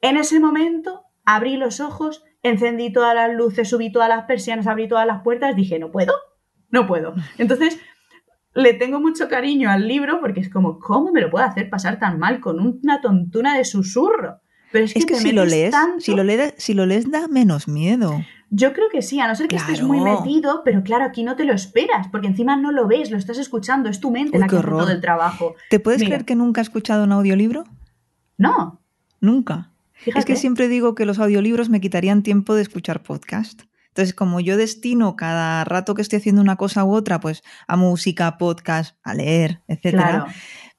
[0.00, 4.88] en ese momento abrí los ojos, encendí todas las luces, subí todas las persianas, abrí
[4.88, 6.14] todas las puertas, dije, no puedo,
[6.70, 7.14] no puedo.
[7.36, 7.78] Entonces
[8.54, 11.98] le tengo mucho cariño al libro porque es como, ¿cómo me lo puede hacer pasar
[11.98, 14.40] tan mal con una tontuna de susurro?
[14.70, 18.24] Pero es que, si, lo lees, si, lo lees, si lo lees, da menos miedo.
[18.50, 21.36] Yo creo que sí, a no ser que estés muy metido, pero claro, aquí no
[21.36, 24.48] te lo esperas, porque encima no lo ves, lo estás escuchando, es tu mente la
[24.48, 25.54] que hace todo el trabajo.
[25.70, 27.64] ¿Te puedes creer que nunca has escuchado un audiolibro?
[28.36, 28.80] No.
[29.20, 29.70] Nunca.
[30.06, 33.62] Es que siempre digo que los audiolibros me quitarían tiempo de escuchar podcast.
[33.94, 37.76] Entonces, como yo destino cada rato que estoy haciendo una cosa u otra, pues a
[37.76, 40.26] música, podcast, a leer, etcétera.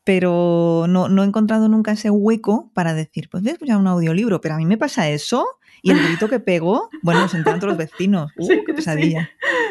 [0.04, 3.88] Pero no, no, he encontrado nunca ese hueco para decir, pues voy a escuchar un
[3.88, 5.48] audiolibro, pero a mí me pasa eso
[5.86, 8.32] y el grito que pegó, bueno, se enteran todos los vecinos.
[8.38, 9.30] ¡Uh, qué pesadilla!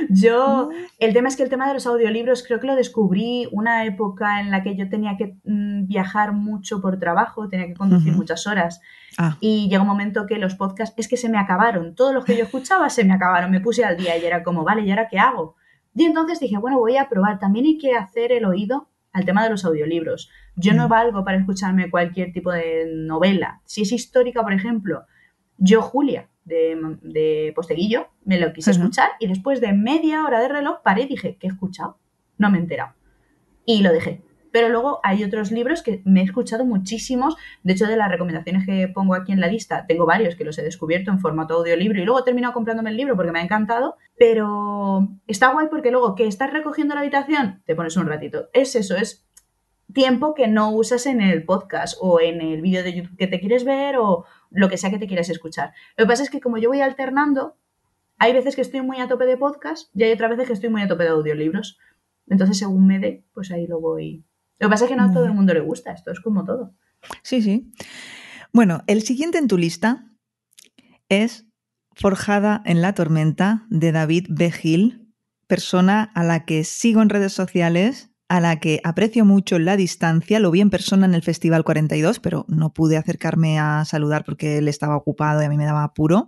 [0.08, 3.84] Yo, el tema es que el tema de los audiolibros creo que lo descubrí una
[3.84, 8.12] época en la que yo tenía que mm, viajar mucho por trabajo, tenía que conducir
[8.12, 8.80] muchas horas.
[9.18, 9.38] Ah.
[9.40, 11.96] Y llegó un momento que los podcasts es que se me acabaron.
[11.96, 13.50] Todos los que yo escuchaba se me acabaron.
[13.50, 15.56] Me puse al día y era como, vale, ¿y ahora qué hago?
[15.96, 17.40] Y entonces dije, bueno, voy a probar.
[17.40, 20.30] También hay que hacer el oído al tema de los audiolibros.
[20.54, 20.90] Yo no mm.
[20.90, 23.62] valgo para escucharme cualquier tipo de novela.
[23.64, 25.06] Si es histórica, por ejemplo,
[25.58, 30.82] yo, Julia, de, Posteguillo, me lo quise escuchar y después de media hora de reloj
[30.82, 31.98] paré y dije, ¿qué he escuchado?
[32.38, 32.94] No me he enterado.
[33.64, 34.22] Y lo dejé.
[34.52, 37.36] Pero luego hay otros libros que me he escuchado muchísimos.
[37.64, 40.56] De hecho, de las recomendaciones que pongo aquí en la lista, tengo varios que los
[40.58, 43.42] he descubierto en formato audiolibro y luego he terminado comprándome el libro porque me ha
[43.42, 43.96] encantado.
[44.16, 48.48] Pero está guay porque luego que estás recogiendo la habitación, te pones un ratito.
[48.52, 49.26] Es eso, es
[49.92, 53.40] tiempo que no usas en el podcast o en el vídeo de YouTube que te
[53.40, 54.24] quieres ver o
[54.54, 55.72] lo que sea que te quieras escuchar.
[55.96, 57.56] Lo que pasa es que como yo voy alternando,
[58.18, 60.70] hay veces que estoy muy a tope de podcast y hay otras veces que estoy
[60.70, 61.78] muy a tope de audiolibros.
[62.28, 64.24] Entonces, según me dé, pues ahí lo voy.
[64.58, 66.44] Lo que pasa es que no a todo el mundo le gusta, esto es como
[66.44, 66.74] todo.
[67.22, 67.72] Sí, sí.
[68.52, 70.10] Bueno, el siguiente en tu lista
[71.08, 71.46] es
[71.92, 74.52] Forjada en la Tormenta de David B.
[75.46, 80.40] Persona a la que sigo en redes sociales a la que aprecio mucho la distancia.
[80.40, 84.58] Lo vi en persona en el Festival 42, pero no pude acercarme a saludar porque
[84.58, 86.26] él estaba ocupado y a mí me daba apuro.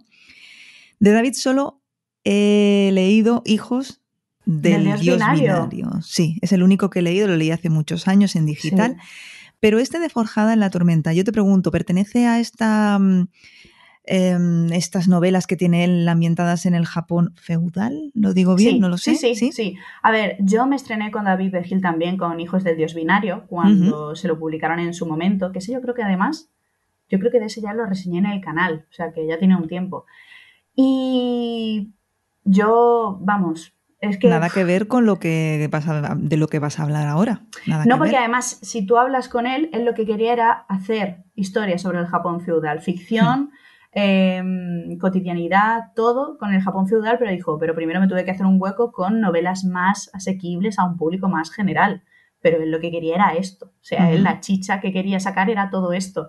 [1.00, 1.82] De David solo
[2.24, 4.02] he leído Hijos
[4.44, 5.68] del, Dios, binario.
[6.02, 8.96] Sí, es el único que he leído, lo leí hace muchos años en digital.
[9.58, 13.00] Pero este de Forjada en la Tormenta, yo te pregunto, ¿pertenece a esta
[14.06, 18.10] em, estas novelas que tiene él ambientadas en el Japón feudal.
[18.14, 18.80] ¿Lo digo bien?
[18.80, 19.16] no lo sé.
[19.16, 22.76] Sí, sí, sí, A ver, yo me estrené con David Vergil también, con Hijos del
[22.76, 26.50] Dios Binario, cuando se lo publicaron en su momento, que sé, yo creo que además,
[27.08, 29.38] yo creo que de ese ya lo reseñé en el canal, o sea que ya
[29.38, 30.06] tiene un tiempo.
[30.74, 31.92] Y
[32.44, 34.28] yo, vamos, es que...
[34.28, 35.68] Nada que ver con lo que
[36.16, 37.42] de lo que vas a hablar ahora.
[37.86, 41.82] no, porque además, si tú hablas con él, él lo que quería era hacer historias
[41.82, 43.50] sobre el Japón feudal, ficción,
[43.98, 48.44] em, cotidianidad, todo con el Japón feudal, pero dijo, pero primero me tuve que hacer
[48.44, 52.02] un hueco con novelas más asequibles a un público más general.
[52.42, 53.72] Pero él lo que quería era esto.
[53.80, 56.28] O sea, él la chicha que quería sacar era todo esto.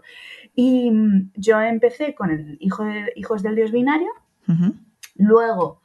[0.55, 4.11] Y mm, yo empecé con el Hijo de, Hijos del Dios Binario,
[5.15, 5.81] luego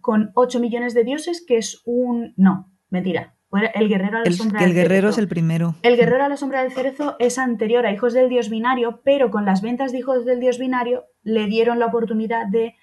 [0.00, 2.32] con 8 millones de dioses, que es un...
[2.38, 3.34] No, mentira.
[3.50, 5.74] El guerrero a la sombra el guerrero es el primero.
[5.82, 9.30] El guerrero a la sombra del cerezo es anterior a Hijos del Dios Binario, pero
[9.30, 12.74] con las ventas de Hijos del Dios Binario le dieron la oportunidad de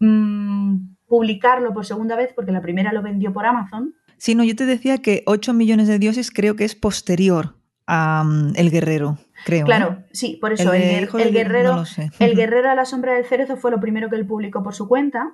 [0.00, 3.94] mm, publicarlo por segunda vez, porque la primera lo vendió por Amazon.
[4.18, 8.22] Sí, no, yo te decía que 8 millones de dioses creo que es posterior a
[8.24, 9.64] mm, El Guerrero, creo.
[9.64, 10.82] Claro, sí, por eso el,
[11.32, 11.84] guerrero,
[12.18, 14.88] el guerrero a la sombra del cerezo fue lo primero que él publicó por su
[14.88, 15.32] cuenta,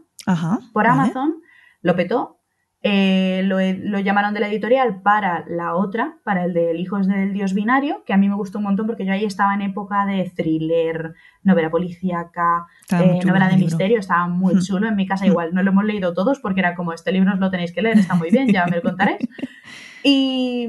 [0.73, 1.43] por Amazon,
[1.81, 2.42] lo petó.
[2.85, 7.55] Eh, lo, llamaron de la editorial para la otra, para el de Hijos del Dios
[7.55, 10.29] Binario, que a mí me gustó un montón porque yo ahí estaba en época de
[10.35, 11.15] thriller,
[11.45, 14.89] novela policíaca, eh, novela de misterio, estaba muy chulo.
[14.89, 17.39] En mi casa igual no lo hemos leído todos porque era como, este libro os
[17.39, 19.19] lo tenéis que leer, está muy bien, ya me lo contaréis.
[20.05, 20.67] Y,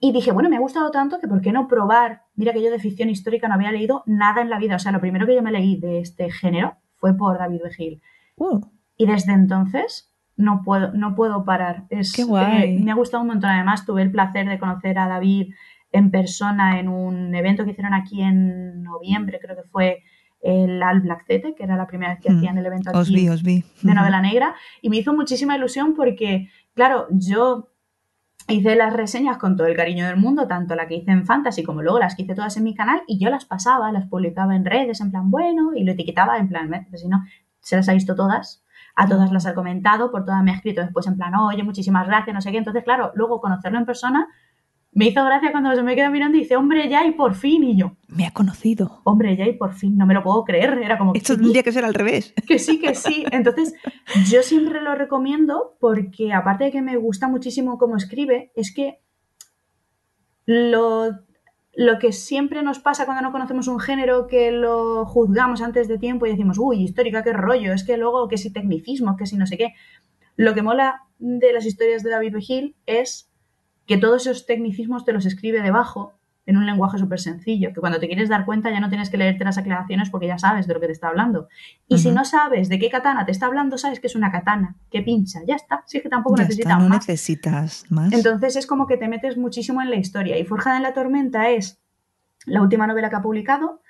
[0.00, 2.22] y dije, bueno, me ha gustado tanto que ¿por qué no probar?
[2.34, 4.74] Mira que yo de ficción histórica no había leído nada en la vida.
[4.74, 8.02] O sea, lo primero que yo me leí de este género fue por David Begil.
[8.34, 8.60] Uh.
[8.96, 10.09] Y desde entonces
[10.40, 11.84] no puedo, no puedo parar.
[11.90, 12.82] Es, Qué guay.
[12.82, 13.50] me ha gustado un montón.
[13.50, 15.52] Además, tuve el placer de conocer a David
[15.92, 20.02] en persona en un evento que hicieron aquí en noviembre, creo que fue
[20.40, 22.36] el Al Black Zete, que era la primera vez que mm.
[22.36, 23.28] hacían el evento aquí
[23.82, 24.54] de novela negra.
[24.80, 27.68] Y me hizo muchísima ilusión porque, claro, yo
[28.48, 31.62] hice las reseñas con todo el cariño del mundo, tanto la que hice en Fantasy
[31.62, 34.56] como luego las que hice todas en mi canal, y yo las pasaba, las publicaba
[34.56, 37.22] en redes en plan bueno, y lo etiquetaba en plan, si no,
[37.60, 38.64] se las ha visto todas,
[39.00, 42.06] a todas las ha comentado, por todas me ha escrito después en plan, oye, muchísimas
[42.06, 42.58] gracias, no sé qué.
[42.58, 44.28] Entonces, claro, luego conocerlo en persona
[44.92, 47.62] me hizo gracia cuando se me queda mirando y dice, hombre, ya y por fin.
[47.62, 49.00] Y yo, me ha conocido.
[49.04, 50.78] Hombre, ya y por fin, no me lo puedo creer.
[50.82, 51.14] Era como.
[51.14, 52.34] Esto tendría que ser al revés.
[52.46, 53.24] Que sí, que sí.
[53.30, 53.74] Entonces,
[54.28, 59.00] yo siempre lo recomiendo porque, aparte de que me gusta muchísimo cómo escribe, es que
[60.44, 61.10] lo,
[61.72, 65.98] lo que siempre nos pasa cuando no conocemos un género, que lo juzgamos antes de
[65.98, 69.36] tiempo y decimos, uy, histórica, qué rollo, es que luego, que si tecnicismo, que si
[69.36, 69.74] no sé qué.
[70.36, 73.30] Lo que mola de las historias de David Begil es
[73.86, 76.14] que todos esos tecnicismos te los escribe debajo
[76.50, 79.16] en un lenguaje súper sencillo, que cuando te quieres dar cuenta ya no tienes que
[79.16, 81.48] leerte las aclaraciones porque ya sabes de lo que te está hablando.
[81.88, 84.76] Y si no sabes de qué katana te está hablando, sabes que es una katana,
[84.90, 85.82] que pincha, ya está.
[85.86, 87.06] Si es que tampoco necesitas no más.
[87.06, 88.12] necesitas más.
[88.12, 90.38] Entonces es como que te metes muchísimo en la historia.
[90.38, 91.80] Y Forjada en la Tormenta es
[92.46, 93.80] la última novela que ha publicado,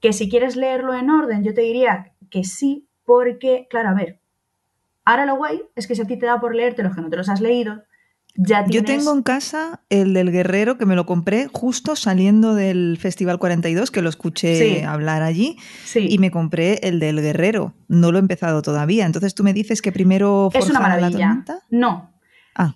[0.00, 4.20] que si quieres leerlo en orden, yo te diría que sí, porque, claro, a ver,
[5.04, 7.08] ahora lo guay es que si a ti te da por leerte los que no
[7.08, 7.82] te los has leído,
[8.38, 13.38] yo tengo en casa el del Guerrero que me lo compré justo saliendo del Festival
[13.38, 15.56] 42, que lo escuché hablar allí,
[15.94, 17.74] y me compré el del Guerrero.
[17.88, 19.06] No lo he empezado todavía.
[19.06, 21.44] Entonces tú me dices que primero es una maravilla.
[21.70, 22.14] No.
[22.54, 22.74] Ah.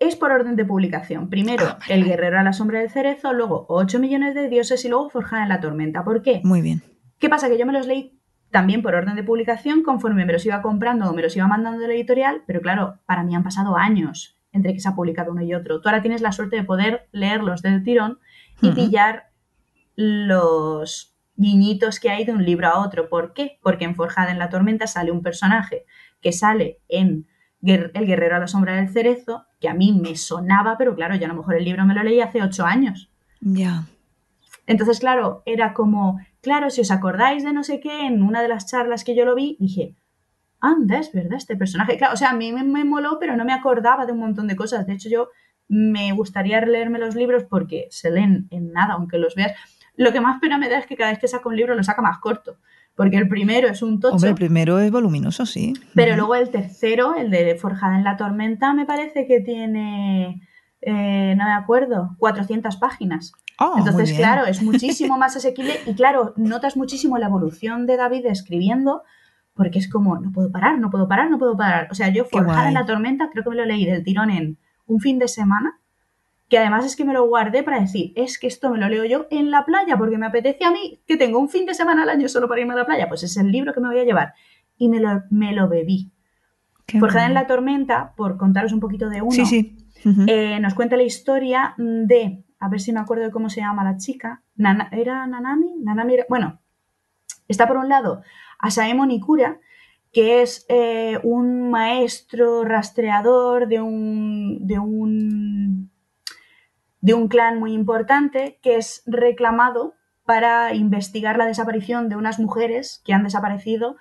[0.00, 1.28] es por orden de publicación.
[1.28, 4.88] Primero, ah, El Guerrero a la sombra del cerezo, luego 8 millones de dioses y
[4.88, 6.04] luego Forjada en la tormenta.
[6.04, 6.40] ¿Por qué?
[6.42, 6.82] Muy bien.
[7.18, 7.48] ¿Qué pasa?
[7.48, 11.08] Que yo me los leí también por orden de publicación conforme me los iba comprando
[11.08, 14.39] o me los iba mandando de la editorial, pero claro, para mí han pasado años
[14.52, 15.80] entre que se ha publicado uno y otro.
[15.80, 18.18] Tú ahora tienes la suerte de poder leerlos del tirón
[18.60, 19.30] y pillar
[19.96, 23.08] los guiñitos que hay de un libro a otro.
[23.08, 23.58] ¿Por qué?
[23.62, 25.84] Porque en Forjada en la Tormenta sale un personaje
[26.20, 27.26] que sale en
[27.62, 31.24] El Guerrero a la Sombra del Cerezo, que a mí me sonaba, pero claro, yo
[31.24, 33.10] a lo mejor el libro me lo leí hace ocho años.
[33.40, 33.84] Ya.
[34.66, 38.48] Entonces, claro, era como, claro, si os acordáis de no sé qué, en una de
[38.48, 39.96] las charlas que yo lo vi, dije,
[40.60, 41.96] anda, es verdad, este personaje.
[41.96, 44.56] Claro, o sea, a mí me, moló, pero no me acordaba de un montón de
[44.56, 44.86] cosas.
[44.86, 45.28] De hecho, yo
[45.68, 49.52] me gustaría leerme los libros porque se leen en nada, aunque los veas.
[49.96, 51.82] Lo que más pena me da es que cada vez que saca un libro lo
[51.82, 52.58] saca más corto.
[52.94, 54.16] Porque el primero es un tocho.
[54.16, 55.72] Hombre, el primero es voluminoso, sí.
[55.94, 60.42] Pero luego el tercero, el de Forjada en la Tormenta, me parece que tiene,
[60.82, 63.32] eh, no me acuerdo, 400 páginas.
[63.58, 68.26] Oh, Entonces, claro, es muchísimo más asequible y claro, notas muchísimo la evolución de David
[68.26, 69.02] escribiendo
[69.60, 71.86] porque es como, no puedo parar, no puedo parar, no puedo parar.
[71.90, 74.56] O sea, yo Forjada en la Tormenta creo que me lo leí del tirón en
[74.86, 75.78] un fin de semana
[76.48, 79.04] que además es que me lo guardé para decir, es que esto me lo leo
[79.04, 82.04] yo en la playa porque me apetece a mí, que tengo un fin de semana
[82.04, 83.98] al año solo para irme a la playa, pues es el libro que me voy
[83.98, 84.32] a llevar.
[84.78, 86.10] Y me lo, me lo bebí.
[86.98, 89.76] Forjada en la tormenta, por contaros un poquito de uno, sí, sí.
[90.26, 93.84] Eh, nos cuenta la historia de, a ver si me acuerdo de cómo se llama
[93.84, 94.42] la chica,
[94.90, 95.74] ¿era Nanami?
[95.82, 96.60] Nanami bueno,
[97.46, 98.22] está por un lado
[98.60, 99.60] Asaemo Nikura,
[100.12, 105.90] que es eh, un maestro rastreador de un, de un
[107.00, 109.94] de un clan muy importante que es reclamado
[110.24, 113.96] para investigar la desaparición de unas mujeres que han desaparecido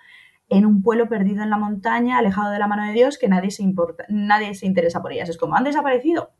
[0.49, 3.51] en un pueblo perdido en la montaña, alejado de la mano de Dios, que nadie
[3.51, 5.30] se, importa, nadie se interesa por ellas.
[5.30, 6.32] Es como, han desaparecido.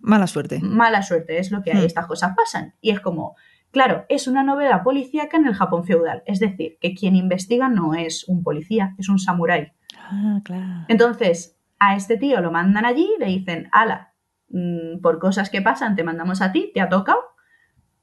[0.00, 0.60] Mala suerte.
[0.62, 1.86] Mala suerte, es lo que hay, hmm.
[1.86, 2.74] estas cosas pasan.
[2.80, 3.36] Y es como,
[3.74, 6.22] claro, es una novela policíaca en el Japón feudal.
[6.24, 9.72] Es decir, que quien investiga no es un policía, es un samurái.
[9.98, 10.86] Ah, claro.
[10.88, 14.14] Entonces, a este tío lo mandan allí, le dicen, ala,
[14.54, 17.18] Mm, por cosas que pasan, te mandamos a ti, te ha tocado,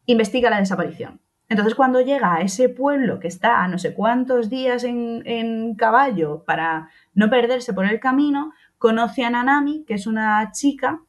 [0.06, 1.22] investiga la desaparición.
[1.48, 6.44] Entonces, cuando llega a ese pueblo que está a no sé cuántos días en, caballo
[6.46, 11.00] para no perderse por el camino, conoce a Nanami, que es una chica,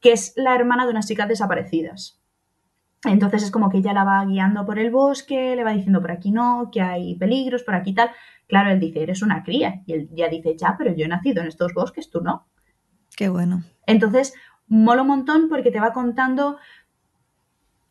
[0.00, 2.19] que es la hermana de unas chicas desaparecidas.
[3.04, 6.10] Entonces es como que ella la va guiando por el bosque, le va diciendo por
[6.12, 8.10] aquí no, que hay peligros, por aquí tal.
[8.46, 9.82] Claro, él dice, eres una cría.
[9.86, 12.46] Y él ya dice, ya, pero yo he nacido en estos bosques, tú no.
[13.16, 13.62] Qué bueno.
[13.86, 14.34] Entonces,
[14.66, 16.58] mola un montón porque te va contando...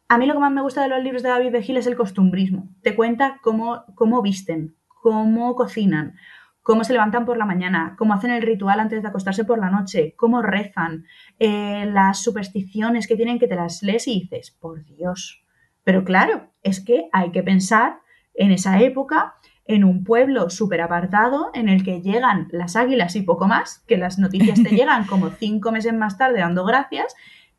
[0.08, 1.86] A mí lo que más me gusta de los libros de David de Gil es
[1.86, 2.68] el costumbrismo.
[2.82, 6.16] Te cuenta cómo, cómo visten, cómo cocinan,
[6.62, 9.70] cómo se levantan por la mañana, cómo hacen el ritual antes de acostarse por la
[9.70, 11.06] noche, cómo rezan,
[11.40, 15.44] eh, las supersticiones que tienen que te las lees y dices, por Dios.
[15.84, 18.00] Pero claro, es que hay que pensar
[18.34, 19.36] en esa época
[19.66, 23.98] en un pueblo súper apartado en el que llegan las águilas y poco más, que
[23.98, 27.16] las noticias te llegan como cinco meses más tarde dando gracias,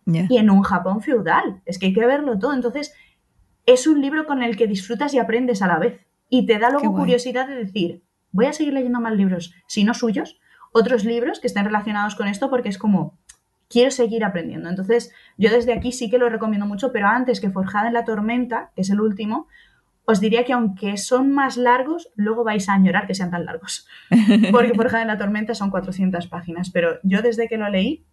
[0.06, 1.62] y en un Japón feudal.
[1.66, 2.52] Es que hay que verlo todo.
[2.52, 2.94] Entonces,
[3.66, 6.00] es un libro con el que disfrutas y aprendes a la vez.
[6.28, 9.94] Y te da luego curiosidad de decir, voy a seguir leyendo más libros, si no
[9.94, 10.40] suyos,
[10.72, 13.18] otros libros que estén relacionados con esto, porque es como,
[13.68, 14.68] quiero seguir aprendiendo.
[14.68, 18.04] Entonces, yo desde aquí sí que lo recomiendo mucho, pero antes que Forjada en la
[18.04, 19.48] Tormenta, que es el último,
[20.04, 23.86] os diría que aunque son más largos, luego vais a añorar que sean tan largos.
[24.50, 28.04] Porque Forjada en la Tormenta son 400 páginas, pero yo desde que lo leí,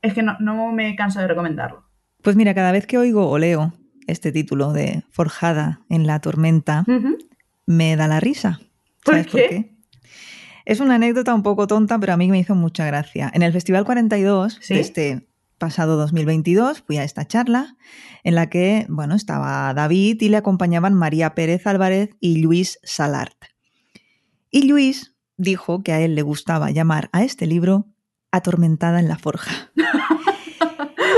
[0.00, 1.84] es que no, me canso de recomendarlo.
[2.22, 3.72] Pues mira, cada vez que oigo o leo
[4.06, 6.84] este título de Forjada en la Tormenta,
[7.66, 8.60] me da la risa.
[9.04, 9.76] ¿Sabes por qué?
[10.64, 13.30] Es una anécdota un poco tonta, pero a mí me hizo mucha gracia.
[13.34, 15.28] En el Festival 42 de este
[15.58, 17.76] pasado 2022 fui a esta charla
[18.24, 23.36] en la que, bueno, estaba David y le acompañaban María Pérez Álvarez y Luis Salart.
[24.50, 27.86] Y Luis dijo que a él le gustaba llamar a este libro
[28.30, 29.72] Atormentada en la Forja.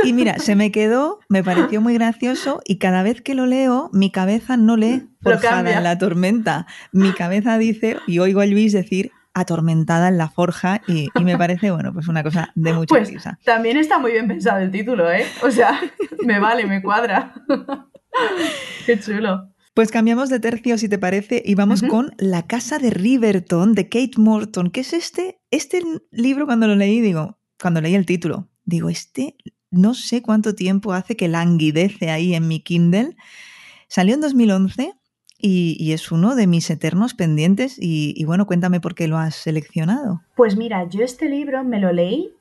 [0.05, 3.91] Y mira, se me quedó, me pareció muy gracioso y cada vez que lo leo,
[3.93, 6.67] mi cabeza no lee Forjada en la tormenta.
[6.93, 11.71] Mi cabeza dice, y oigo a Luis decir atormentada en la forja y, me parece,
[11.71, 13.39] bueno, pues una cosa de mucha pues, risa.
[13.45, 15.27] También está muy bien pensado el título, ¿eh?
[15.43, 15.81] O sea,
[16.25, 17.35] me vale, me cuadra.
[18.87, 19.51] Qué chulo.
[19.75, 23.89] Pues cambiamos de tercio, si te parece, y vamos con La casa de Riverton, de
[23.89, 24.71] Kate Morton.
[24.71, 25.41] ¿Qué es este?
[25.51, 25.83] Este
[26.13, 29.37] libro, cuando lo leí, digo, cuando leí el título, digo, este
[29.75, 33.17] no sé cuánto tiempo hace que languidece ahí en mi Kindle.
[33.89, 34.95] Salió en 2011
[35.47, 37.77] y, es uno de mis eternos pendientes.
[37.79, 40.23] Y, bueno, cuéntame por qué lo has seleccionado.
[40.37, 42.33] Pues mira, yo este libro me lo leí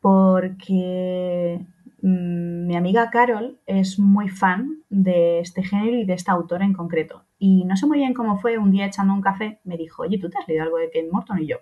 [0.00, 1.60] porque
[2.00, 6.72] mm, mi amiga Carol es muy fan de este género y de esta autora en
[6.72, 7.24] concreto.
[7.38, 10.18] Y no sé muy bien cómo fue, un día echando un café, me dijo, oye,
[10.18, 11.42] ¿tú te has leído algo de Kate Morton?
[11.42, 11.58] Y yo,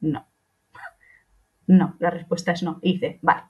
[0.00, 0.26] no.
[1.66, 2.78] No, la respuesta es no.
[2.82, 3.44] Y dice, vale,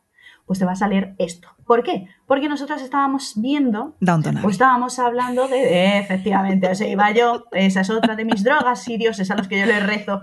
[0.47, 1.49] pues te va a salir esto.
[1.66, 2.09] ¿Por qué?
[2.26, 7.80] Porque nosotros estábamos viendo, Downton o estábamos hablando de, efectivamente, o sea, iba yo, esa
[7.80, 10.22] es otra de mis drogas y dioses a los que yo les rezo.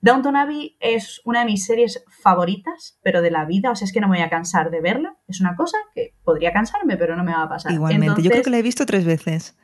[0.00, 3.92] Downton Abbey es una de mis series favoritas, pero de la vida, o sea, es
[3.92, 5.16] que no me voy a cansar de verla.
[5.26, 7.72] Es una cosa que podría cansarme, pero no me va a pasar.
[7.72, 9.56] Igualmente, yo creo que la he visto tres veces.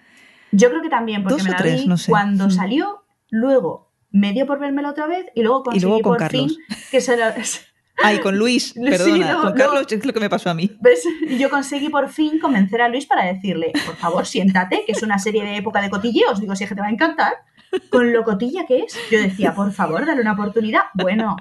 [0.50, 2.50] Yo creo que también, porque me la vi cuando mm.
[2.50, 6.48] salió, luego me dio por vérmela otra vez y luego conseguí por fin
[6.90, 7.34] que se la,
[8.02, 10.70] Ay, con Luis, perdona, con Carlos es lo que me pasó a mí.
[10.80, 11.02] ¿Ves?
[11.38, 15.18] Yo conseguí por fin convencer a Luis para decirle, por favor, siéntate, que es una
[15.18, 16.40] serie de época de cotilleos.
[16.40, 17.32] Digo, si es que te va a encantar.
[17.90, 20.82] Con lo cotilla que es, yo decía, por favor, dale una oportunidad.
[20.94, 21.36] Bueno,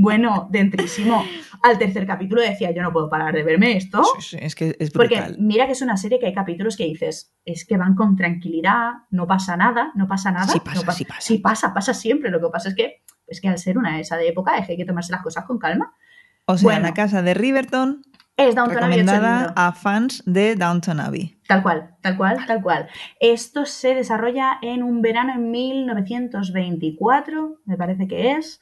[0.00, 1.24] bueno, dentrísimo.
[1.62, 4.02] Al tercer capítulo decía, yo no puedo parar de verme esto.
[4.18, 5.24] Sí, sí, es que es brutal.
[5.26, 8.16] Porque mira que es una serie que hay capítulos que dices, es que van con
[8.16, 10.48] tranquilidad, no pasa nada, no pasa nada.
[10.50, 11.20] Sí pasa, sí pasa.
[11.20, 12.30] Sí pasa, pasa siempre.
[12.30, 14.72] Lo que pasa es que es que al ser una esa de época es que
[14.72, 15.94] hay que tomarse las cosas con calma.
[16.46, 18.02] O sea, la casa de Riverton.
[18.36, 21.38] Es Downton Abbey Recomendada a fans de Downton Abbey.
[21.46, 22.88] Tal cual, tal cual, tal cual.
[23.20, 28.60] Esto se desarrolla en un verano en 1924, me parece que es,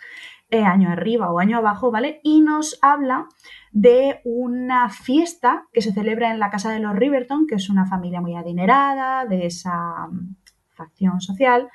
[0.51, 2.21] eh, año arriba o año abajo, ¿vale?
[2.25, 3.29] Y nos habla
[3.71, 7.87] de una fiesta que se celebra en la casa de los Riverton, que es una
[7.87, 10.37] familia muy adinerada, de esa mm,
[10.75, 11.69] facción social,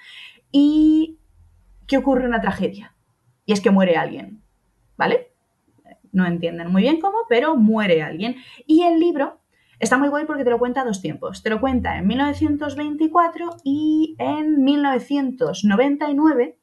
[0.52, 1.20] y
[1.94, 2.96] que ocurre una tragedia.
[3.46, 4.41] Y es que muere alguien,
[4.98, 5.28] ¿vale?
[6.12, 8.38] No entienden muy bien cómo, pero muere alguien.
[8.66, 9.41] Y el libro
[9.78, 11.44] está muy guay porque te lo cuenta a dos tiempos.
[11.44, 16.58] Te lo cuenta en 1924 y en 1999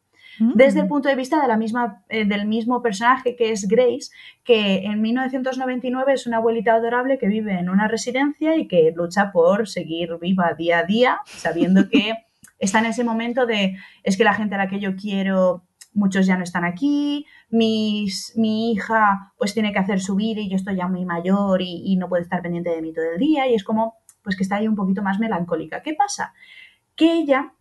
[0.54, 0.88] desde el mm.
[0.88, 4.10] punto de vista de la misma, eh, del mismo personaje que es Grace,
[4.42, 9.32] que en 1999 es una abuelita adorable que vive en una residencia y que lucha
[9.32, 12.14] por seguir viva día a día, sabiendo que
[12.60, 16.26] está en ese momento de es que la gente a la que yo quiero muchos
[16.26, 20.56] ya no están aquí, mis, mi hija pues tiene que hacer su vida y yo
[20.56, 23.54] estoy ya muy mayor y, no puede estar pendiente de mí todo el día y
[23.54, 25.82] es como pues que está ahí un poquito más melancólica.
[25.82, 26.34] ¿Qué pasa?
[26.94, 27.54] Que ella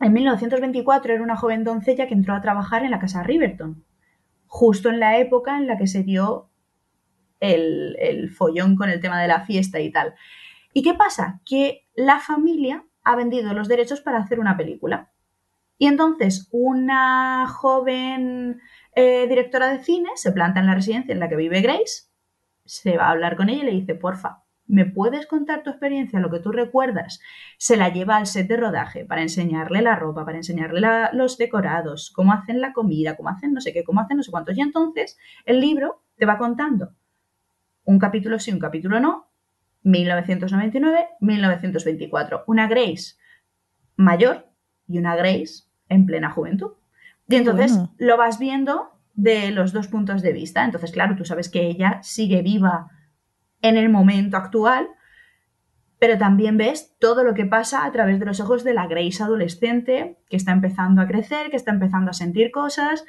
[0.00, 3.84] en 1924 era una joven doncella que entró a trabajar en la casa Riverton,
[4.46, 6.50] justo en la época en la que se dio
[7.38, 10.14] el, follón con el tema de la fiesta y tal.
[10.72, 11.40] ¿Y qué pasa?
[11.44, 15.10] Que la familia ha vendido los derechos para hacer una película.
[15.78, 18.60] Y entonces una joven
[18.94, 22.08] eh, directora de cine se planta en la residencia en la que vive Grace,
[22.64, 26.20] se va a hablar con ella y le dice, porfa, ¿me puedes contar tu experiencia,
[26.20, 27.20] lo que tú recuerdas?
[27.58, 30.80] Se la lleva al set de rodaje para enseñarle la ropa, para enseñarle
[31.12, 34.30] los decorados, cómo hacen la comida, cómo hacen no sé qué, cómo hacen no sé
[34.30, 34.56] cuántos.
[34.56, 36.92] Y entonces el libro te va contando
[37.84, 39.31] un capítulo sí, un capítulo no,
[39.82, 42.44] 1999, 1924.
[42.46, 43.16] Una Grace
[43.96, 44.48] mayor
[44.86, 46.72] y una Grace en plena juventud.
[47.28, 50.64] Y entonces lo vas viendo de los dos puntos de vista.
[50.64, 52.90] Entonces, claro, tú sabes que ella sigue viva
[53.60, 54.88] en el momento actual,
[55.98, 59.22] pero también ves todo lo que pasa a través de los ojos de la Grace
[59.22, 63.04] adolescente que está empezando a crecer, que está empezando a sentir cosas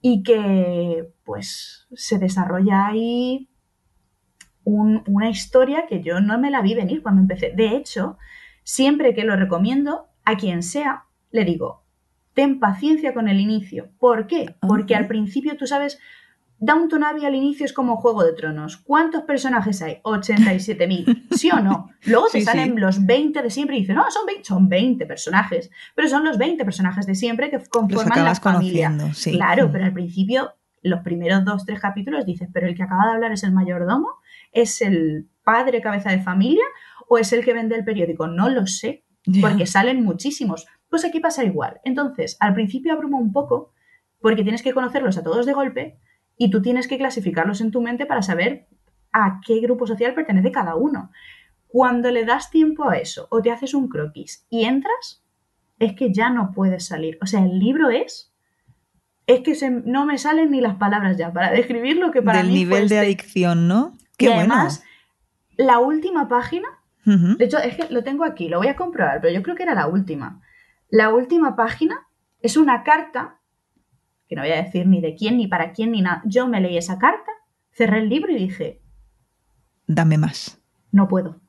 [0.00, 3.49] y que pues se desarrolla ahí
[4.64, 7.52] una historia que yo no me la vi venir cuando empecé.
[7.54, 8.18] De hecho,
[8.62, 11.84] siempre que lo recomiendo a quien sea, le digo,
[12.34, 13.90] ten paciencia con el inicio.
[13.98, 14.56] ¿Por qué?
[14.60, 15.98] Porque al principio tú sabes,
[16.58, 18.76] Downton Abbey al inicio es como Juego de Tronos.
[18.76, 20.00] ¿Cuántos personajes hay?
[20.04, 21.28] 87.000.
[21.34, 21.88] ¿Sí o no?
[22.04, 25.70] Luego te salen los 20 de siempre y dices, no, son 20, son 20 personajes.
[25.94, 28.92] Pero son los 20 personajes de siempre que conforman la familia.
[29.24, 30.52] Claro, pero al principio,
[30.82, 34.19] los primeros dos, tres capítulos dices, pero el que acaba de hablar es el mayordomo,
[34.52, 36.64] es el padre cabeza de familia
[37.08, 38.26] o es el que vende el periódico.
[38.26, 39.04] No lo sé,
[39.40, 40.66] porque salen muchísimos.
[40.88, 41.80] Pues aquí pasa igual.
[41.84, 43.72] Entonces, al principio abruma un poco
[44.20, 45.98] porque tienes que conocerlos a todos de golpe
[46.36, 48.68] y tú tienes que clasificarlos en tu mente para saber
[49.12, 51.10] a qué grupo social pertenece cada uno.
[51.66, 55.24] Cuando le das tiempo a eso o te haces un croquis y entras,
[55.78, 57.18] es que ya no puedes salir.
[57.22, 58.32] O sea, el libro es...
[59.26, 62.52] Es que no me salen ni las palabras ya para describir lo que para Del
[62.52, 63.96] nivel de adicción, ¿no?
[64.20, 64.84] Qué y además,
[65.56, 66.68] la última página,
[67.04, 69.64] de hecho, es que lo tengo aquí, lo voy a comprobar, pero yo creo que
[69.64, 70.42] era la última.
[70.90, 72.06] La última página
[72.40, 73.40] es una carta
[74.28, 76.22] que no voy a decir ni de quién, ni para quién, ni nada.
[76.24, 77.32] Yo me leí esa carta,
[77.72, 78.80] cerré el libro y dije...
[79.86, 80.62] Dame más.
[80.92, 81.40] No puedo.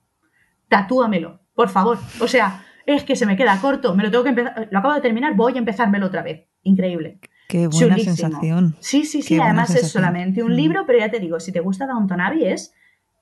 [0.68, 2.00] Tatúamelo, por favor.
[2.22, 4.96] O sea, es que se me queda corto, me lo tengo que empezar, lo acabo
[4.96, 6.48] de terminar, voy a empezármelo otra vez.
[6.64, 7.20] Increíble.
[7.52, 8.78] Qué buena sensación.
[8.80, 10.56] Sí, sí, sí, además es solamente un mm.
[10.56, 12.74] libro, pero ya te digo, si te gusta Downton Abbey es,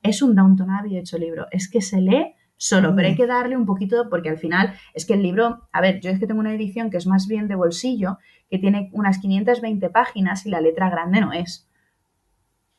[0.04, 1.48] es un Downton Abbey hecho libro.
[1.50, 3.16] Es que se lee solo, pero hay mm.
[3.16, 6.20] que darle un poquito, porque al final es que el libro, a ver, yo es
[6.20, 8.18] que tengo una edición que es más bien de bolsillo
[8.48, 11.68] que tiene unas 520 páginas y la letra grande no es.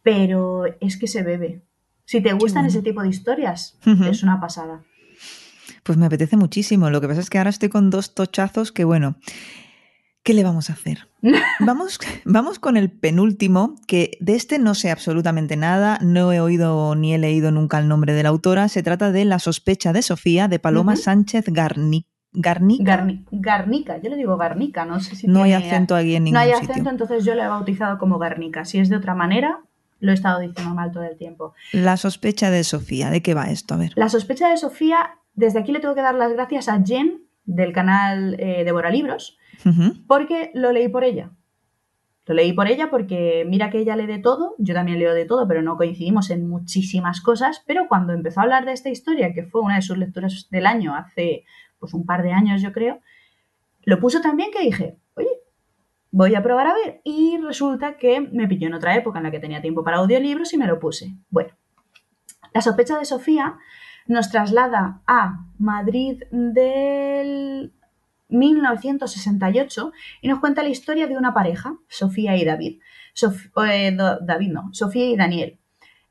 [0.04, 1.64] Pero es que se bebe.
[2.06, 3.78] Si te gustan ese tipo de historias,
[4.10, 4.86] es una pasada.
[5.84, 6.90] Pues me apetece muchísimo.
[6.90, 9.18] Lo que pasa es que ahora estoy con dos tochazos que, bueno,
[10.24, 11.08] ¿qué le vamos a hacer?
[11.60, 16.96] vamos, vamos con el penúltimo, que de este no sé absolutamente nada, no he oído
[16.96, 18.68] ni he leído nunca el nombre de la autora.
[18.70, 23.06] Se trata de La sospecha de Sofía, de Paloma Sánchez Garnic Garnica.
[23.32, 26.40] Garnica, yo le digo Garnica, no sé si No hay acento aquí en ningún No
[26.40, 28.64] hay acento, entonces yo lo he bautizado como Garnica.
[28.64, 29.60] Si es de otra manera,
[30.00, 31.54] lo he estado diciendo mal todo el tiempo.
[31.74, 33.74] La sospecha de Sofía, ¿de qué va esto?
[33.74, 33.92] A ver.
[33.96, 37.74] La sospecha de Sofía, desde aquí le tengo que dar las gracias a Jen del
[37.74, 39.38] canal eh, Devora Libros,
[40.08, 41.32] porque lo leí por ella.
[42.26, 45.26] Lo leí por ella porque mira que ella lee de todo, yo también leo de
[45.26, 49.34] todo, pero no coincidimos en muchísimas cosas, pero cuando empezó a hablar de esta historia,
[49.34, 51.46] que fue una de sus lecturas del año hace
[51.80, 53.02] pues un par de años yo creo,
[53.84, 55.30] lo puso también que dije, oye,
[56.12, 57.02] voy a probar a ver.
[57.04, 60.54] Y resulta que me pilló en otra época en la que tenía tiempo para audiolibros
[60.54, 61.16] y me lo puse.
[61.30, 61.52] Bueno,
[62.54, 63.58] La sospecha de Sofía
[64.08, 67.74] nos traslada a Madrid del
[68.32, 72.82] 1968 y nos cuenta la historia de una pareja, Sofía y David.
[73.68, 75.60] Eh, David no, Sofía y Daniel.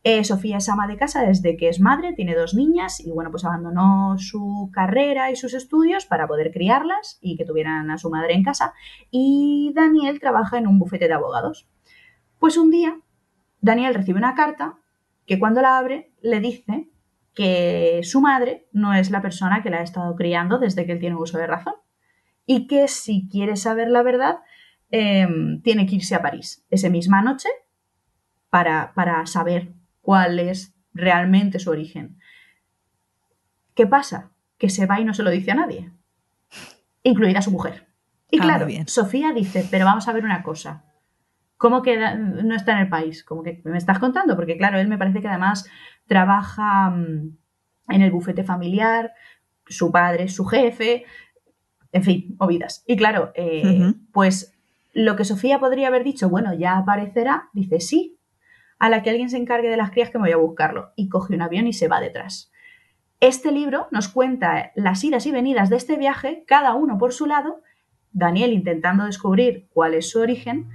[0.02, 3.30] Eh, Sofía es ama de casa desde que es madre, tiene dos niñas y bueno,
[3.30, 8.08] pues abandonó su carrera y sus estudios para poder criarlas y que tuvieran a su
[8.08, 8.72] madre en casa.
[9.10, 11.68] Y Daniel trabaja en un bufete de abogados.
[12.38, 12.98] Pues un día,
[13.60, 14.78] Daniel recibe una carta
[15.26, 16.88] que cuando la abre le dice
[17.34, 20.98] que su madre no es la persona que la ha estado criando desde que él
[20.98, 21.74] tiene uso de razón
[22.52, 24.38] y que si quiere saber la verdad
[24.90, 27.48] em, tiene que irse a París esa misma noche
[28.48, 32.18] para, para saber cuál es realmente su origen.
[33.76, 34.32] ¿Qué pasa?
[34.58, 35.92] Que se va y no se lo dice a nadie,
[37.04, 37.86] incluida su mujer.
[38.32, 40.86] Y ah, claro, Sofía dice, pero vamos a ver una cosa.
[41.56, 43.22] ¿Cómo que no está en el país?
[43.22, 44.34] ¿Cómo que me estás contando?
[44.34, 45.70] Porque claro, él me parece que además
[46.08, 47.36] trabaja mm,
[47.90, 49.12] en el bufete familiar,
[49.66, 51.04] su padre es su jefe,
[51.92, 52.84] en fin, movidas.
[52.86, 54.54] Y claro, eh, pues
[54.92, 58.18] lo que Sofía podría haber dicho, bueno, ya aparecerá, dice sí,
[58.78, 60.90] a la que alguien se encargue de las crías que me voy a buscarlo.
[60.96, 62.50] Y coge un avión y se va detrás.
[63.20, 67.26] Este libro nos cuenta las idas y venidas de este viaje, cada uno por su
[67.26, 67.60] lado,
[68.12, 70.68] Daniel intentando descubrir cuál es su origen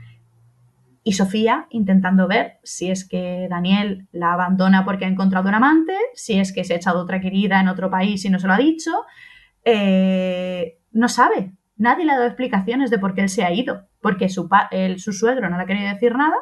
[1.04, 5.96] y Sofía intentando ver si es que Daniel la abandona porque ha encontrado un amante,
[6.14, 8.54] si es que se ha echado otra querida en otro país y no se lo
[8.54, 8.92] ha dicho.
[9.66, 13.88] Eh, no sabe, nadie le ha dado explicaciones de por qué él se ha ido,
[14.00, 14.48] porque su,
[14.98, 16.38] su suegro no le ha querido decir nada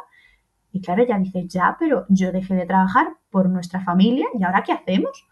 [0.74, 4.64] y claro, ella dice, ya, pero yo dejé de trabajar por nuestra familia y ahora
[4.64, 5.28] ¿qué hacemos?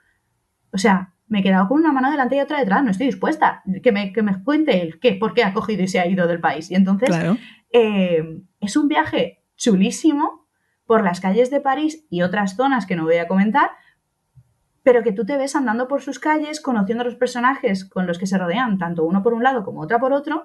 [0.72, 3.64] O sea, me he quedado con una mano delante y otra detrás, no estoy dispuesta.
[3.82, 6.28] Que me, que me cuente él qué, por qué ha cogido y se ha ido
[6.28, 6.70] del país.
[6.70, 7.10] Y entonces
[7.74, 10.48] eh, es un viaje chulísimo
[10.86, 13.72] por las calles de París y otras zonas que no voy a comentar,
[14.84, 18.18] pero que tú te ves andando por sus calles, conociendo a los personajes con los
[18.18, 20.44] que se rodean, tanto uno por un lado como otra por otro,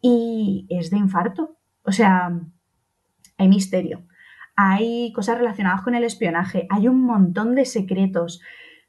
[0.00, 1.56] y es de infarto.
[1.82, 2.32] O sea,
[3.38, 4.06] hay misterio,
[4.56, 8.40] hay cosas relacionadas con el espionaje, hay un montón de secretos,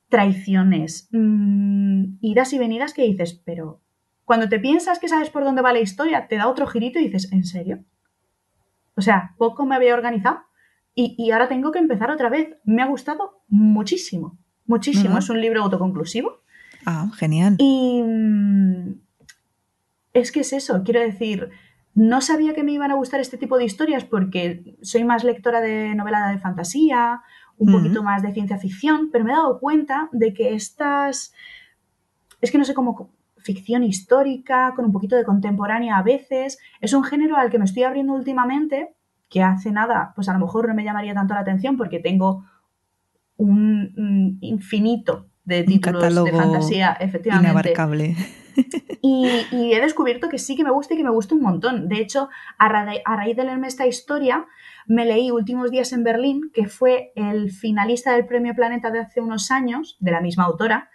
[0.10, 3.82] traiciones, mm, idas y venidas que dices, pero
[4.24, 7.06] cuando te piensas que sabes por dónde va la historia, te da otro girito y
[7.06, 7.84] dices, ¿en serio?
[8.96, 10.40] O sea, poco me había organizado
[10.98, 12.56] y, ahora tengo que empezar otra vez.
[12.64, 15.18] Me ha gustado muchísimo, muchísimo.
[15.18, 16.42] Es un libro autoconclusivo.
[16.86, 17.56] Ah, genial.
[17.60, 19.00] Y mm,
[20.14, 21.50] es que es eso, quiero decir,
[21.94, 25.62] no sabía que me iban a gustar este tipo de historias porque soy más lectora
[25.62, 27.22] de novela de fantasía,
[27.58, 31.34] un poquito más de ciencia ficción, pero me he dado cuenta de que estas,
[32.42, 36.94] es que no sé cómo, ficción histórica, con un poquito de contemporánea a veces, es
[36.94, 38.96] un género al que me estoy abriendo últimamente,
[39.30, 42.46] que hace nada, pues a lo mejor no me llamaría tanto la atención porque tengo
[43.38, 47.50] un, infinito de títulos de fantasía, efectivamente.
[47.50, 48.16] Inabarcable.
[49.02, 51.88] Y, he descubierto que sí que me gusta y que me gusta un montón.
[51.88, 54.46] De hecho, a, raíz de leerme esta historia,
[54.88, 59.22] me leí Últimos días en Berlín, que fue el finalista del Premio Planeta de hace
[59.22, 60.90] unos años, de la misma autora,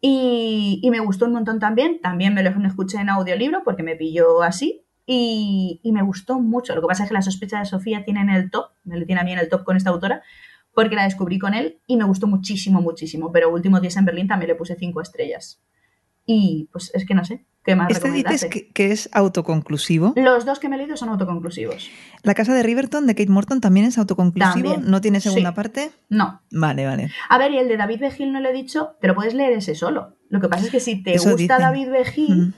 [0.00, 2.00] y, me gustó un montón también.
[2.00, 4.86] También me lo escuché en audiolibro porque me pilló así.
[5.04, 6.74] Y, me gustó mucho.
[6.74, 9.04] Lo que pasa es que la sospecha de Sofía tiene en el top, me lo
[9.04, 10.22] tiene a mí en el top con esta autora,
[10.74, 13.32] porque la descubrí con él y me gustó muchísimo, muchísimo.
[13.32, 15.62] Pero Últimos días en Berlín también le puse cinco estrellas.
[16.26, 20.12] Y pues es que no sé, ¿qué más ¿Este dices que, es autoconclusivo?
[20.16, 21.90] Los dos que me he leído son autoconclusivos.
[22.22, 24.76] ¿La casa de Riverton de Kate Morton también es autoconclusivo?
[24.76, 25.90] ¿No tiene segunda parte?
[26.08, 26.42] No.
[26.52, 27.10] Vale, vale.
[27.28, 29.74] A ver, y el de David Begil no le he dicho, pero puedes leer ese
[29.74, 30.18] solo.
[30.28, 32.54] Lo que pasa es que si te gusta David Begil...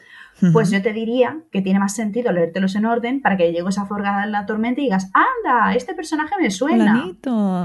[0.52, 3.86] Pues yo te diría que tiene más sentido leértelos en orden para que llegues a
[3.86, 7.12] forgada en la tormenta y digas, anda, este personaje me suena.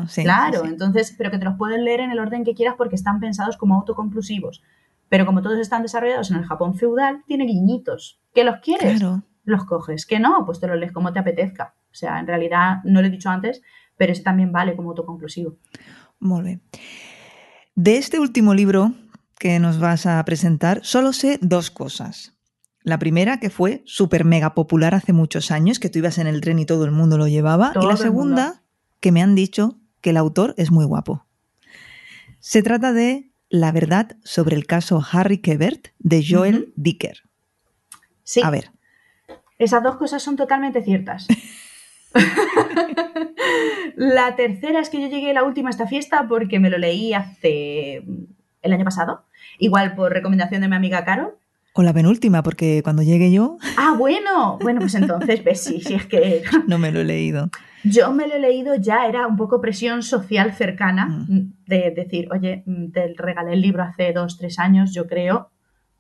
[0.08, 2.96] Sí, claro, entonces, pero que te los puedes leer en el orden que quieras porque
[2.96, 4.62] están pensados como autoconclusivos.
[5.10, 8.20] Pero como todos están desarrollados en el Japón feudal, tiene guiñitos.
[8.34, 9.02] ¿Que los quieres?
[9.44, 10.06] Los coges.
[10.06, 10.44] ¿Que no?
[10.46, 11.74] Pues te los lees como te apetezca.
[11.92, 13.64] O sea, en realidad, no lo he dicho antes,
[13.96, 15.56] pero ese también vale como autoconclusivo.
[16.20, 16.62] Muy bien.
[17.74, 18.94] De este último libro
[19.40, 22.37] que nos vas a presentar, solo sé dos cosas.
[22.88, 26.40] La primera, que fue súper mega popular hace muchos años, que tú ibas en el
[26.40, 27.74] tren y todo el mundo lo llevaba.
[27.76, 28.64] y la segunda,
[29.02, 31.26] que me han dicho que el autor es muy guapo.
[32.40, 37.24] Se trata de la verdad sobre el caso Harry Quebert de Joel Dicker.
[38.24, 38.40] Sí.
[38.42, 38.72] A ver.
[39.60, 41.28] Esas dos cosas son totalmente ciertas.
[43.98, 47.14] la tercera es que yo llegué la última a esta fiesta porque me lo leí
[47.14, 48.06] hace
[48.62, 49.26] el año pasado,
[49.60, 51.37] igual por recomendación de mi amiga Caro.
[51.78, 53.58] O la penúltima, porque cuando llegue yo...
[53.78, 54.58] Ah, bueno.
[54.62, 56.44] Bueno, pues entonces, ves, sí, sí, es que...
[56.68, 57.50] no me lo he leído.
[57.84, 61.54] Yo me lo he leído ya, era un poco presión social cercana mm.
[61.68, 65.52] de decir, oye, mm, te regalé el libro hace dos, tres años, yo creo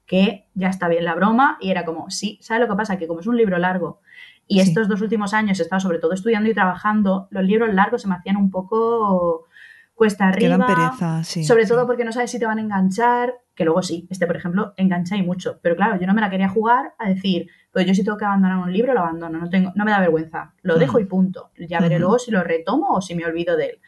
[0.05, 1.57] que ya está bien la broma.
[1.61, 2.97] Y era como, sí, ¿sabes lo que pasa?
[2.97, 4.01] Que como es un libro largo
[4.47, 8.01] y estos dos últimos años he estado sobre todo estudiando y trabajando, los libros largos
[8.01, 9.45] se me hacían un poco
[9.93, 10.65] cuesta arriba.
[10.65, 11.43] pereza, sí.
[11.43, 14.37] Sobre todo porque no sabes si te van a enganchar, que luego sí, este por
[14.37, 15.59] ejemplo engancha y mucho.
[15.63, 18.23] Pero claro, yo no me la quería jugar a decir, pues yo si tengo que
[18.23, 21.49] abandonar un libro, lo abandono, no, tengo, no me da vergüenza, lo dejo y punto.
[21.57, 23.81] Ya veré luego si lo retomo o si me olvido de él.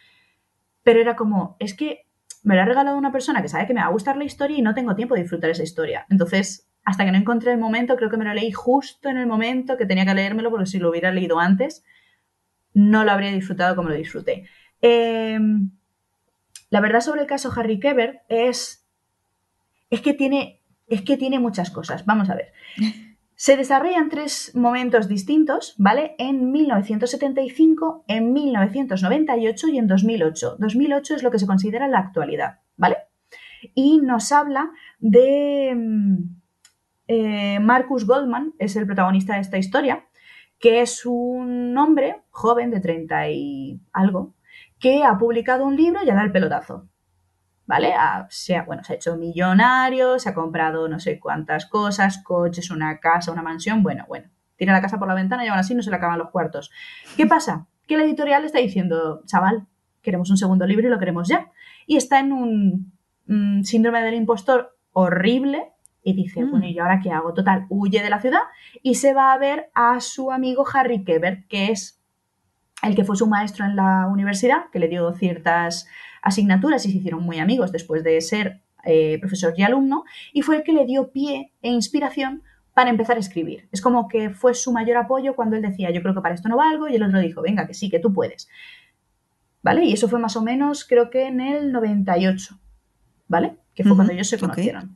[0.81, 2.07] Pero era como, es que
[2.41, 4.57] me lo ha regalado una persona que sabe que me va a gustar la historia
[4.57, 6.07] y no tengo tiempo de disfrutar esa historia.
[6.09, 9.27] Entonces, hasta que no encontré el momento, creo que me lo leí justo en el
[9.27, 11.83] momento que tenía que leérmelo, porque si lo hubiera leído antes,
[12.73, 14.47] no lo habría disfrutado como lo disfruté.
[14.81, 15.69] Em,
[16.71, 18.78] la verdad sobre el caso Harry Keber es,
[19.89, 22.05] es, que tiene, es que tiene muchas cosas.
[22.05, 22.53] Vamos a ver.
[23.35, 26.13] Se desarrollan tres momentos distintos, ¿vale?
[26.17, 30.57] En 1975, en 1998 y en 2008.
[30.59, 32.97] 2008 es lo que se considera la actualidad, ¿vale?
[33.73, 36.35] Y nos habla de em,
[37.07, 40.05] eh, Marcus Goldman es el protagonista de esta historia,
[40.59, 44.35] que es un hombre joven de 30 y algo,
[44.79, 46.88] que ha publicado un libro y ha dado el pelotazo.
[47.69, 47.93] ¿Vale?
[48.29, 52.71] se, ha, bueno, se ha hecho millonario, se ha comprado no sé cuántas cosas, coches,
[52.71, 53.83] una casa, una mansión.
[53.83, 56.17] Bueno, bueno, tira la casa por la ventana y aún así no se le acaban
[56.17, 56.71] los cuartos.
[57.15, 57.67] ¿Qué pasa?
[57.85, 59.67] Que la editorial está diciendo, chaval,
[60.01, 61.51] queremos un segundo libro y lo queremos ya.
[61.85, 66.69] Y está en un síndrome del impostor horrible y dice, bueno, mm.
[66.69, 67.35] ¿y ahora qué hago?
[67.35, 68.41] Total, huye de la ciudad
[68.81, 72.01] y se va a ver a su amigo Harry Kebert, que es
[72.81, 75.87] el que fue su maestro en la universidad, que le dio ciertas
[76.21, 80.57] asignaturas y se hicieron muy amigos después de ser eh, profesor y alumno, y fue
[80.57, 82.43] el que le dio pie e inspiración
[82.73, 83.67] para empezar a escribir.
[83.71, 86.47] Es como que fue su mayor apoyo cuando él decía, yo creo que para esto
[86.47, 88.47] no valgo, y el otro dijo, venga, que sí, que tú puedes.
[89.61, 89.83] ¿Vale?
[89.83, 92.57] Y eso fue más o menos, creo que en el 98,
[93.27, 93.57] ¿vale?
[93.75, 94.95] Que fue cuando ellos se conocieron.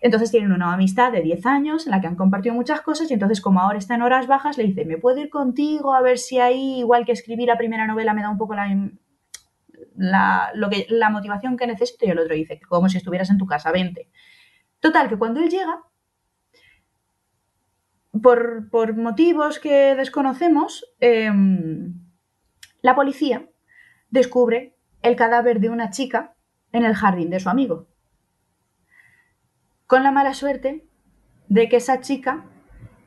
[0.00, 3.14] Entonces tienen una amistad de 10 años en la que han compartido muchas cosas y
[3.14, 6.18] entonces como ahora está en horas bajas le dice, ¿me puedo ir contigo a ver
[6.18, 8.68] si ahí, igual que escribir la primera novela, me da un poco la,
[9.98, 12.06] la, lo que, la motivación que necesito?
[12.06, 14.08] Y el otro dice, como si estuvieras en tu casa, vente.
[14.80, 15.82] Total, que cuando él llega,
[18.22, 21.94] por, por motivos que desconocemos, em,
[22.80, 23.48] la policía
[24.10, 26.34] descubre el cadáver de una chica
[26.72, 27.88] en el jardín de su amigo
[29.88, 30.86] con la mala suerte
[31.48, 32.44] de que esa chica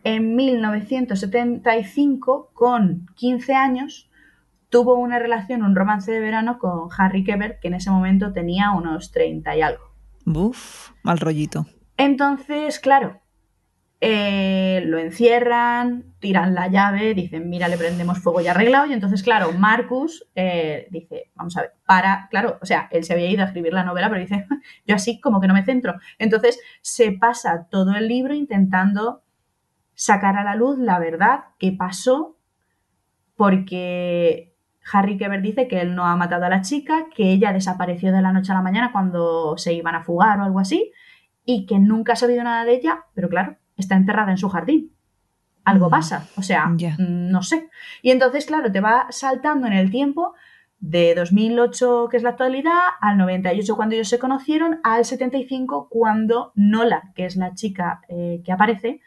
[0.04, 4.11] en 1975, con 15 años,
[4.72, 8.72] tuvo una relación, un romance de verano con Harry Kebert, que en ese momento tenía
[8.72, 9.84] unos 30 y algo.
[10.26, 11.68] Buf, mal rollito.
[11.98, 13.20] Entonces, claro,
[14.00, 18.88] eh, lo encierran, tiran la llave, dicen, mira, le prendemos fuego y arreglado.
[18.88, 23.14] Y entonces, claro, Marcus eh, dice, vamos a ver, para, claro, o sea, él se
[23.14, 24.48] había ido a escribir la novela, pero dice,
[24.88, 25.96] yo así como que no me centro.
[26.18, 29.22] Entonces, se pasa todo el libro intentando
[29.96, 32.38] sacar a la luz la verdad que pasó,
[33.36, 34.51] porque
[34.92, 38.22] Harry Keber dice que él no ha matado a la chica, que ella desapareció de
[38.22, 40.92] la noche a la mañana cuando se iban a fugar o algo así,
[41.46, 44.92] y que nunca ha sabido nada de ella, pero claro, está enterrada en su jardín.
[45.64, 47.70] Algo mm, pasa, o sea, mm, no sé.
[48.02, 50.34] Y entonces, claro, te va saltando en el tiempo
[50.80, 56.52] de 2008, que es la actualidad, al 98 cuando ellos se conocieron, al 75 cuando
[56.56, 59.02] Nola, que es la chica eh, que aparece,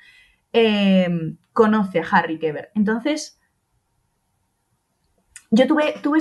[0.52, 1.08] eh,
[1.52, 2.70] conoce a Harry Keber.
[2.76, 3.40] Entonces,
[5.54, 6.20] yo tuve, tuve,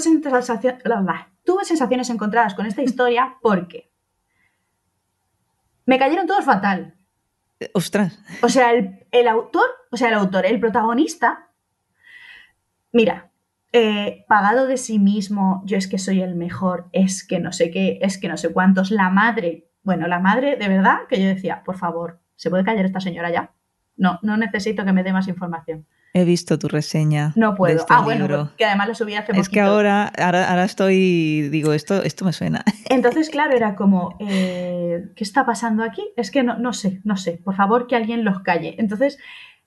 [1.43, 3.91] tuve sensaciones encontradas con esta historia porque
[5.85, 6.95] me cayeron todos fatal.
[7.73, 8.19] Ostras.
[8.41, 11.49] O sea, el, autor, o sea, el autor, el protagonista,
[12.91, 13.31] mira,
[13.71, 17.71] eh, pagado de sí mismo, yo es que soy el mejor, es que no sé
[17.71, 21.27] qué, es que no sé cuántos, la madre, bueno, la madre, de verdad, que yo
[21.27, 23.53] decía, por favor, ¿se puede callar esta señora ya?
[23.95, 25.85] No, no necesito que me dé más información.
[26.15, 27.33] He visto tu reseña.
[27.35, 27.75] No puedo.
[27.75, 29.41] Este ah, bueno, que además la subí hace poquito.
[29.41, 32.63] Es que ahora, ahora, estoy, digo, esto, esto me suena.
[32.89, 36.03] Entonces, claro, era como, eh, ¿qué está pasando aquí?
[36.15, 37.41] Es que no, no sé, no sé.
[37.43, 38.75] Por favor, que alguien los calle.
[38.77, 39.17] Entonces,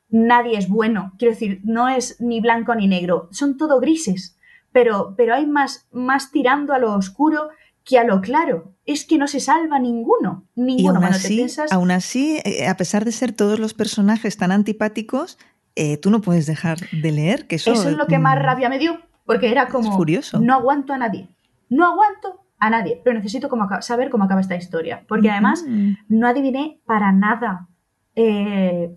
[0.08, 1.14] nadie es bueno.
[1.18, 3.28] Quiero decir, no es ni blanco ni negro.
[3.32, 4.38] Son todo grises.
[4.70, 7.48] Pero, pero hay más, más tirando a lo oscuro
[7.82, 8.74] que a lo claro.
[8.84, 10.46] Es que no se salva ninguno.
[10.54, 11.00] Ninguno.
[11.00, 15.38] Y aún así, aún así, eh, a pesar de ser todos los personajes tan antipáticos,
[15.76, 17.46] eh, tú no puedes dejar de leer.
[17.46, 20.40] Que eso, eso es lo que más mm, rabia me dio, porque era como, curioso.
[20.40, 21.28] no aguanto a nadie,
[21.68, 23.48] no aguanto a nadie, pero necesito
[23.80, 25.64] saber cómo acaba esta historia, porque además
[26.08, 27.68] no adiviné para nada
[28.14, 28.96] eh,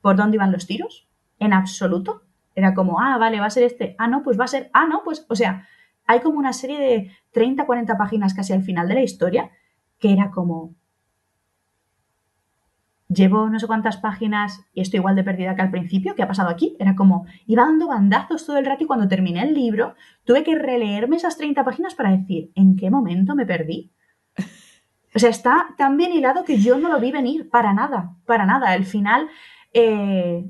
[0.00, 1.06] por dónde iban los tiros,
[1.38, 2.22] en absoluto.
[2.54, 4.86] Era como, ah, vale, va a ser este, ah, no, pues va a ser, ah,
[4.86, 5.68] no, pues, o sea,
[6.06, 9.50] hay como una serie de 30, 40 páginas casi al final de la historia
[9.98, 10.74] que era como,
[13.08, 16.28] llevo no sé cuántas páginas y estoy igual de perdida que al principio, ¿qué ha
[16.28, 16.76] pasado aquí?
[16.78, 19.94] Era como, iba dando bandazos todo el rato y cuando terminé el libro
[20.24, 23.90] tuve que releerme esas 30 páginas para decir, ¿en qué momento me perdí?
[25.14, 28.44] O sea, está tan bien hilado que yo no lo vi venir para nada, para
[28.44, 28.74] nada.
[28.74, 29.28] El final,
[29.72, 30.44] eh,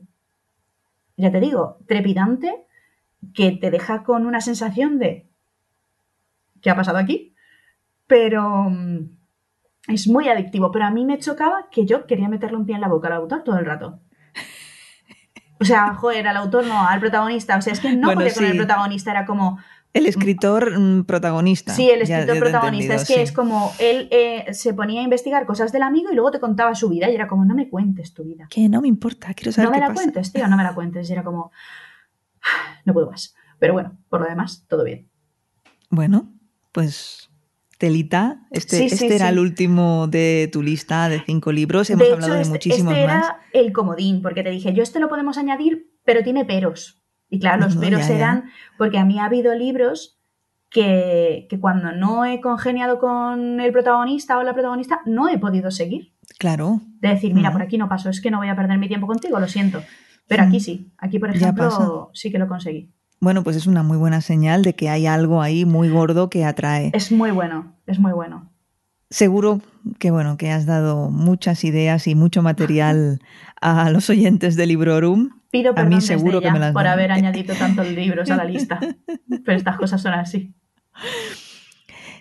[1.16, 2.66] ya te digo, trepidante,
[3.32, 5.28] que te deja con una sensación de,
[6.60, 7.34] ¿qué ha pasado aquí?
[8.08, 9.17] Pero mm,
[9.88, 12.82] es muy adictivo, pero a mí me chocaba que yo quería meterle un pie en
[12.82, 14.00] la boca al autor todo el rato.
[15.60, 17.56] O sea, joder, al autor no, al protagonista.
[17.56, 19.58] O sea, es que no bueno, con el protagonista, era como.
[19.94, 21.72] El escritor mm, protagonista.
[21.72, 22.94] Sí, el escritor protagonista.
[22.94, 26.30] Es que es como él eh, se ponía a investigar cosas del amigo y luego
[26.30, 28.46] te contaba su vida y era como, no me cuentes tu vida.
[28.50, 29.70] Que no me importa, quiero saber.
[29.70, 31.08] No me la cuentes, tío, no me la cuentes.
[31.08, 31.50] Y era como,
[32.84, 33.34] no puedo más.
[33.58, 35.08] Pero bueno, por lo demás, todo bien.
[35.90, 36.32] Bueno,
[36.70, 37.27] pues
[37.78, 41.88] Telita, este, este era el último de tu lista de cinco libros.
[41.90, 43.24] Hemos hablado de este, muchísimos este más.
[43.24, 47.00] era el comodín, porque te dije, yo este lo podemos añadir, pero tiene peros.
[47.30, 50.18] Y claro, los peros eran porque a mí ha habido libros
[50.70, 56.14] que, cuando no he congeniado con el protagonista o la protagonista, no he podido seguir.
[56.38, 56.80] Claro.
[57.00, 59.06] De decir, mira, por aquí no paso, es que no voy a perder mi tiempo
[59.06, 59.82] contigo, lo siento.
[60.26, 62.92] Pero aquí sí, aquí por ejemplo sí que lo conseguí.
[63.20, 66.44] Bueno, pues es una muy buena señal de que hay algo ahí muy gordo que
[66.44, 66.90] atrae.
[66.94, 68.50] Es muy bueno, es muy bueno.
[69.10, 69.60] Seguro
[69.98, 73.20] que bueno, que has dado muchas ideas y mucho material
[73.60, 75.30] a los oyentes de Librorum.
[75.50, 78.44] Pido perdón a mí seguro que me las por haber añadido tantos libros a la
[78.44, 78.78] lista.
[79.44, 80.54] Pero estas cosas son así.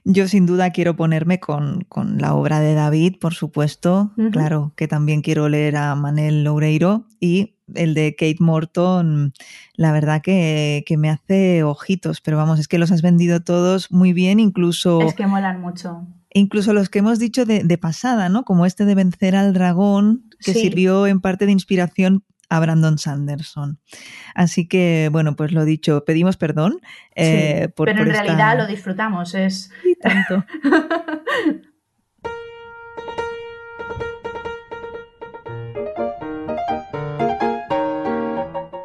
[0.09, 1.85] Yo sin duda quiero ponerme con,
[2.17, 4.13] la obra de David, por supuesto.
[4.31, 9.34] Claro que también quiero leer a Manel Loureiro y el de Kate Morton,
[9.75, 14.13] la verdad que, me hace ojitos, pero vamos, es que los has vendido todos muy
[14.13, 15.01] bien, incluso...
[15.01, 16.07] Es que molan mucho.
[16.34, 18.45] Incluso los que hemos dicho de, pasada, ¿no?
[18.45, 23.80] Como este de vencer al dragón, que sirvió en parte de inspiración a Brandon Sanderson.
[24.36, 26.80] Así que, bueno, pues lo dicho, pedimos perdón.
[27.15, 29.72] Eh, por, pero en realidad lo disfrutamos, es...
[29.84, 30.45] Y tanto.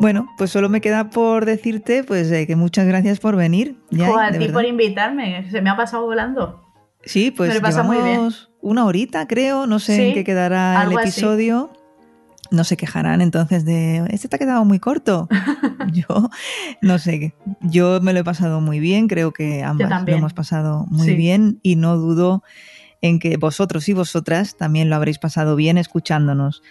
[0.03, 3.77] Bueno, pues solo me queda por decirte pues eh, que muchas gracias por venir.
[3.91, 6.61] Ya, a ti por invitarme, se me ha pasado volando.
[7.05, 11.71] Sí, pues llevamos una horita, creo, no sé en qué quedará el episodio.
[12.53, 15.29] No se quejarán entonces de, este te ha quedado muy corto.
[15.93, 16.31] yo,
[16.81, 20.87] no sé, yo me lo he pasado muy bien, creo que ambas lo hemos pasado
[20.89, 22.43] muy bien y no dudo
[23.01, 26.63] en que vosotros y vosotras también lo habréis pasado bien escuchándonos.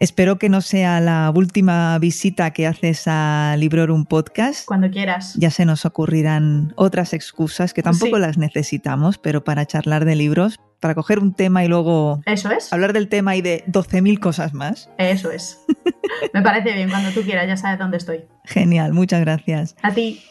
[0.00, 4.64] Espero que no sea la última visita que haces a Librorum Podcast.
[4.64, 5.34] Cuando quieras.
[5.34, 10.60] Ya se nos ocurrirán otras excusas que tampoco las necesitamos, pero para charlar de libros,
[10.80, 12.72] para coger un tema y luego Eso es.
[12.72, 14.90] hablar del tema y de 12.000 cosas más.
[14.98, 15.58] Eso es.
[16.34, 18.24] Me parece bien, cuando tú quieras, ya sabes dónde estoy.
[18.44, 19.76] Genial, muchas gracias.
[19.82, 20.22] A ti.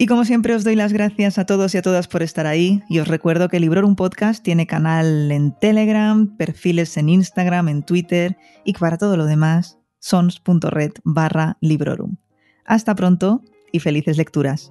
[0.00, 2.84] Y como siempre os doy las gracias a todos y a todas por estar ahí
[2.88, 8.36] y os recuerdo que Librorum Podcast tiene canal en Telegram, perfiles en Instagram, en Twitter
[8.64, 12.16] y para todo lo demás sons.red barra Librorum.
[12.64, 13.42] Hasta pronto
[13.72, 14.70] y felices lecturas.